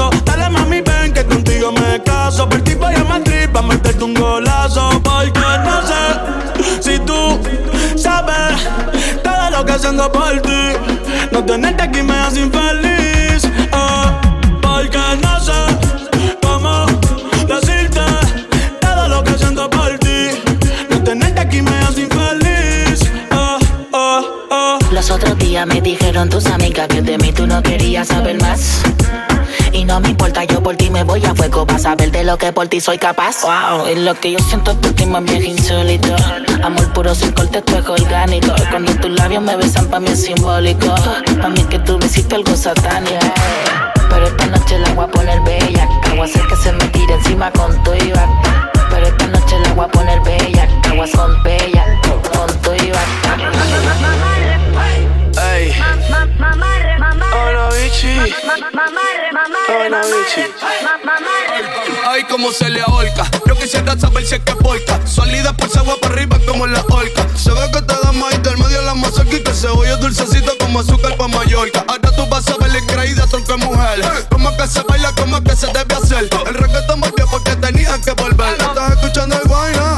Caso. 0.00 0.10
Dale, 0.24 0.48
mami, 0.50 0.80
ven 0.80 1.12
que 1.12 1.24
contigo 1.24 1.72
me 1.72 2.02
caso. 2.02 2.48
Por 2.48 2.60
ti 2.62 2.74
voy 2.74 2.94
a 2.94 3.04
Madrid 3.04 3.48
pa' 3.52 3.62
meterte 3.62 4.04
un 4.04 4.14
golazo. 4.14 5.00
Porque 5.02 5.40
no 5.64 5.82
sé 5.86 6.02
si 6.80 6.98
tú 7.00 7.38
sabes 7.96 8.68
todo 9.22 9.50
lo 9.50 9.64
que 9.64 9.72
haciendo 9.72 10.10
por 10.10 10.40
ti. 10.40 10.62
No 11.32 11.44
tenerte 11.44 11.82
aquí 11.82 12.02
me 12.02 12.14
hace 12.14 12.40
infeliz. 12.40 13.42
ah, 13.72 14.20
porque 14.62 14.98
no 15.22 15.40
sé 15.40 15.60
cómo 16.42 16.86
decirte 17.46 18.00
todo 18.80 19.08
lo 19.08 19.24
que 19.24 19.38
siento 19.38 19.68
por 19.70 19.98
ti. 19.98 20.30
No 20.90 21.02
tenerte 21.02 21.40
aquí 21.40 21.62
me 21.62 21.76
hace 21.78 22.02
infeliz. 22.02 23.10
ah, 23.30 23.58
ah. 23.92 24.78
Los 24.90 25.10
otros 25.10 25.38
días 25.38 25.66
me 25.66 25.80
dijeron 25.80 26.28
tus 26.28 26.46
amigas 26.46 26.88
que 26.88 27.02
de 27.02 27.18
mí 27.18 27.32
tú 27.32 27.46
no 27.46 27.62
querías 27.62 28.08
saber 28.08 28.40
más. 28.40 28.69
No 30.00 30.04
me 30.04 30.12
importa, 30.12 30.44
yo 30.44 30.62
por 30.62 30.76
ti 30.76 30.88
me 30.88 31.04
voy 31.04 31.22
a 31.26 31.34
fuego 31.34 31.66
para 31.66 31.78
saber 31.78 32.10
de 32.10 32.24
lo 32.24 32.38
que 32.38 32.54
por 32.54 32.66
ti 32.68 32.80
soy 32.80 32.96
capaz. 32.96 33.42
Wow, 33.42 33.86
y 33.86 33.96
lo 33.96 34.14
que 34.14 34.32
yo 34.32 34.38
siento 34.38 34.74
por 34.74 34.94
ti 34.94 35.04
más 35.04 35.22
bien 35.24 35.44
insólito. 35.44 36.16
Amor 36.62 36.90
puro 36.94 37.14
sin 37.14 37.32
corte, 37.32 37.58
esto 37.58 37.78
es 37.78 37.86
orgánico. 37.86 38.50
Cuando 38.70 38.94
tus 38.94 39.10
labios 39.10 39.42
me 39.42 39.56
besan, 39.56 39.88
para 39.88 40.00
mí 40.00 40.08
es 40.08 40.22
simbólico. 40.22 40.86
Para 41.36 41.50
mí 41.50 41.62
que 41.64 41.78
tú 41.80 41.98
me 41.98 42.06
hiciste 42.06 42.34
algo 42.34 42.56
satánico. 42.56 43.18
Pero 44.08 44.26
esta 44.26 44.46
noche 44.46 44.78
la 44.78 44.88
voy 44.94 45.04
a 45.04 45.08
poner 45.08 45.38
bella. 45.42 45.86
Voy 46.08 46.20
a 46.20 46.24
hacer 46.24 46.46
que 46.46 46.56
se 46.56 46.72
me 46.72 46.86
tire 46.86 47.12
encima 47.12 47.50
con 47.50 47.82
tu 47.82 47.92
y 47.92 48.10
vaca. 48.10 48.72
Pero 48.88 49.06
esta 49.06 49.26
noche 49.26 49.58
la 49.64 49.74
voy 49.74 49.84
a 49.84 49.88
poner 49.88 50.18
bella. 50.22 50.66
Voy 50.88 51.00
a 51.00 51.06
son 51.08 51.42
bella 51.42 51.84
con 52.32 52.62
tu 52.62 52.72
y 52.72 52.90
vaca. 52.90 53.36
Ey. 55.52 55.74
Hola, 57.32 57.68
Hola, 59.68 60.00
bichi. 60.02 60.46
Ay, 62.06 62.24
como 62.24 62.52
se 62.52 62.68
le 62.68 62.80
ahorca. 62.82 63.24
Yo 63.46 63.54
quisiera 63.56 63.98
saber 63.98 64.24
si 64.24 64.36
es 64.36 64.40
que 64.42 64.54
porca. 64.54 65.04
Salida 65.06 65.52
por 65.52 65.76
agua 65.76 65.96
para 66.00 66.14
arriba 66.14 66.38
como 66.46 66.66
la 66.66 66.84
orca. 66.88 67.26
Se 67.36 67.50
ve 67.50 67.70
que 67.72 67.82
te 67.82 67.94
da 68.02 68.12
maíz 68.12 68.42
del 68.42 68.56
medio 68.58 68.80
de 68.80 68.86
la 68.86 68.94
mazorquita. 68.94 69.52
Cebolla 69.54 69.96
dulcecita 69.96 70.52
como 70.58 70.80
azúcar 70.80 71.16
pa' 71.16 71.28
Mallorca. 71.28 71.84
Ahora 71.88 72.10
tú 72.14 72.26
vas 72.28 72.48
a 72.48 72.56
ver 72.58 72.72
la 72.72 72.78
increíble 72.78 73.22
tronco 73.28 73.56
de 73.56 73.64
mujer. 73.64 74.26
Como 74.30 74.56
que 74.56 74.66
se 74.68 74.82
baila, 74.82 75.12
como 75.12 75.42
que 75.42 75.56
se 75.56 75.66
debe 75.66 75.94
hacer. 75.94 76.28
El 76.46 76.54
reggaetón 76.54 77.00
volvió 77.00 77.26
porque 77.30 77.56
tenían 77.56 78.00
que 78.02 78.12
volver. 78.12 78.54
Estás 78.60 78.92
escuchando 78.92 79.36
el 79.36 79.48
guayna, 79.48 79.80
que 79.80 79.89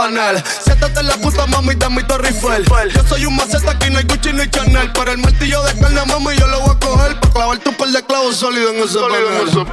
panel. 0.00 0.42
Siéntate 0.64 1.00
en 1.00 1.08
la 1.08 1.16
puta 1.16 1.46
mami 1.46 1.74
de 1.74 1.88
mi 1.90 2.02
Torre 2.04 2.28
Eiffel. 2.28 2.64
Yo 2.94 3.02
soy 3.06 3.26
un 3.26 3.36
maceta, 3.36 3.72
aquí 3.72 3.90
no 3.90 3.98
hay 3.98 4.04
Gucci 4.04 4.32
ni 4.32 4.48
Chanel. 4.48 4.90
Pero 4.92 5.12
el 5.12 5.18
martillo 5.18 5.62
de 5.62 5.78
carne, 5.78 6.00
mami, 6.06 6.36
yo 6.38 6.46
lo 6.46 6.60
voy 6.60 6.74
a 6.74 6.78
coger. 6.78 7.20
Pa' 7.20 7.30
clavarte 7.30 7.68
un 7.68 7.74
par 7.76 7.88
de 7.88 8.02
clavos 8.04 8.36
sólidos 8.36 8.74
en 8.74 8.82
ese 8.84 8.98
panel. 8.98 9.66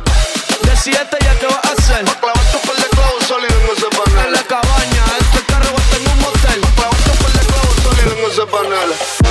Decídete 0.64 1.18
ya 1.22 1.34
qué 1.40 1.48
vas 1.48 1.64
a 1.64 1.72
hacer. 1.72 2.04
Pa' 2.06 2.20
clavarte 2.20 2.58
un 2.58 2.64
par 2.68 2.76
de 2.76 2.90
clavos 2.96 3.24
sólidos 3.26 3.58
en 3.64 3.78
ese 3.78 3.88
panel. 3.98 4.26
En 4.26 4.32
la 4.34 4.44
cabaña, 4.44 5.04
este 5.22 5.40
carro 5.48 5.70
estar 5.78 6.02
en 6.02 6.08
un 6.12 6.20
motel. 6.20 6.60
Pa' 6.62 6.74
clavarte 6.76 7.10
un 7.12 7.18
par 7.24 7.32
de 7.32 7.44
clavos 7.48 7.76
sólidos 7.84 8.14
en 8.18 8.32
ese 8.32 8.46
panel. 8.56 9.27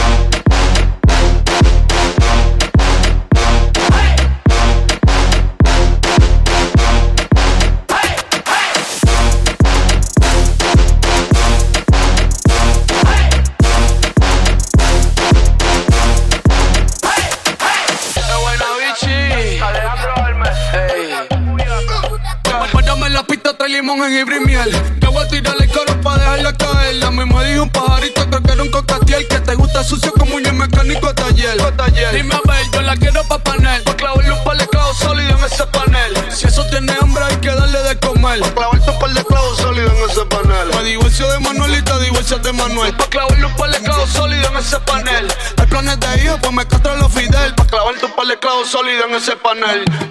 Ese 49.17 49.35
panel. 49.37 50.06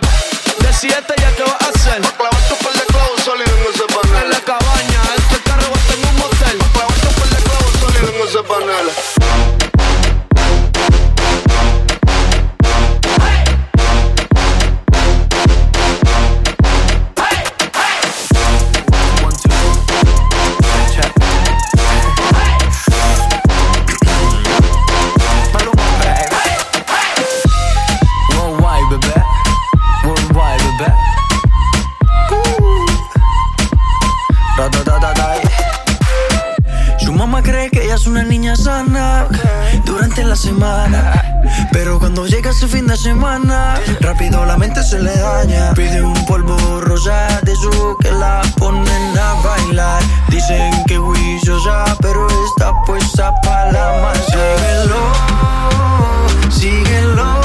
Una 38.08 38.24
niña 38.24 38.56
sana 38.56 39.28
durante 39.86 40.24
la 40.24 40.36
semana. 40.36 41.14
Pero 41.72 41.99
cuando 41.99 42.26
llega 42.26 42.51
ese 42.51 42.68
fin 42.68 42.88
de 42.88 42.97
semana, 42.97 43.76
rápido 44.01 44.45
la 44.45 44.58
mente 44.58 44.84
se 44.84 44.99
le 44.99 45.16
daña. 45.16 45.74
Pide 45.74 46.01
un 46.01 46.26
polvo 46.26 46.82
rosa 46.82 47.39
de 47.43 47.56
su 47.56 47.97
que 48.01 48.12
la 48.12 48.41
ponen 48.58 49.18
a 49.18 49.34
bailar. 49.43 50.03
Dicen 50.30 50.72
que 50.86 50.97
juiciosa, 50.97 51.95
pero 52.01 52.28
está 52.49 52.74
puesta 52.86 53.34
para 53.41 53.72
la 53.72 54.01
más. 54.01 54.18
Síguelo, 54.26 55.01
síguelo. 56.49 57.45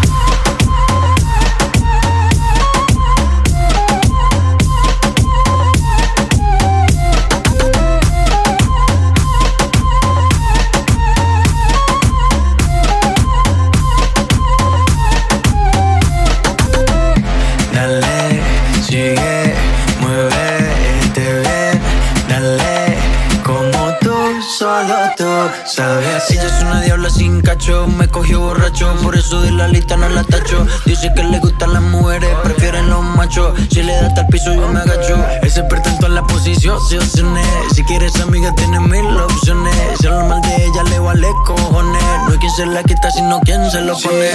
Tú 25.21 25.51
sabes. 25.65 26.29
Ella 26.31 26.45
es 26.45 26.61
una 26.63 26.81
diabla 26.81 27.09
sin 27.09 27.41
cacho, 27.41 27.87
me 27.87 28.07
cogió 28.07 28.39
borracho, 28.39 28.95
por 29.03 29.15
eso 29.15 29.41
de 29.41 29.51
la 29.51 29.67
lista 29.67 29.95
no 29.97 30.09
la 30.09 30.23
tacho. 30.23 30.65
Dice 30.85 31.11
que 31.15 31.23
le 31.23 31.39
gustan 31.39 31.73
las 31.73 31.83
mujeres, 31.83 32.29
prefieren 32.43 32.89
los 32.89 33.03
machos. 33.03 33.53
Si 33.69 33.83
le 33.83 33.93
da 33.93 34.07
hasta 34.07 34.21
el 34.21 34.27
piso, 34.27 34.53
yo 34.53 34.67
me 34.67 34.79
agacho. 34.79 35.23
Es 35.43 35.57
experta 35.57 35.89
en 35.91 35.97
todas 35.97 36.13
las 36.13 36.23
posiciones. 36.23 37.45
Si 37.73 37.83
quieres 37.83 38.19
amiga, 38.19 38.53
tiene 38.55 38.79
mil 38.79 39.05
opciones. 39.17 39.75
Si 39.99 40.07
habla 40.07 40.23
mal 40.23 40.41
de 40.41 40.55
ella, 40.65 40.83
le 40.83 40.99
vale 40.99 41.29
cojones. 41.45 42.03
No 42.25 42.31
hay 42.31 42.37
quien 42.39 42.51
se 42.53 42.65
la 42.65 42.83
quita, 42.83 43.11
sino 43.11 43.39
quien 43.41 43.69
se 43.69 43.81
lo 43.81 43.95
pone. 43.97 44.29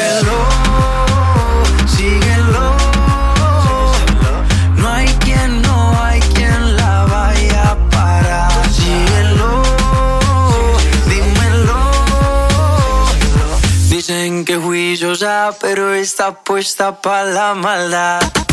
Síguelo, 1.97 2.77
no 2.95 2.96
Que 14.47 14.57
juiciosa, 14.57 15.51
pero 15.61 15.93
está 15.93 16.45
puesta 16.45 17.03
para 17.03 17.25
la 17.25 17.55
maldad. 17.55 18.46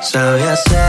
Dale, 0.00 0.40
como 0.40 0.81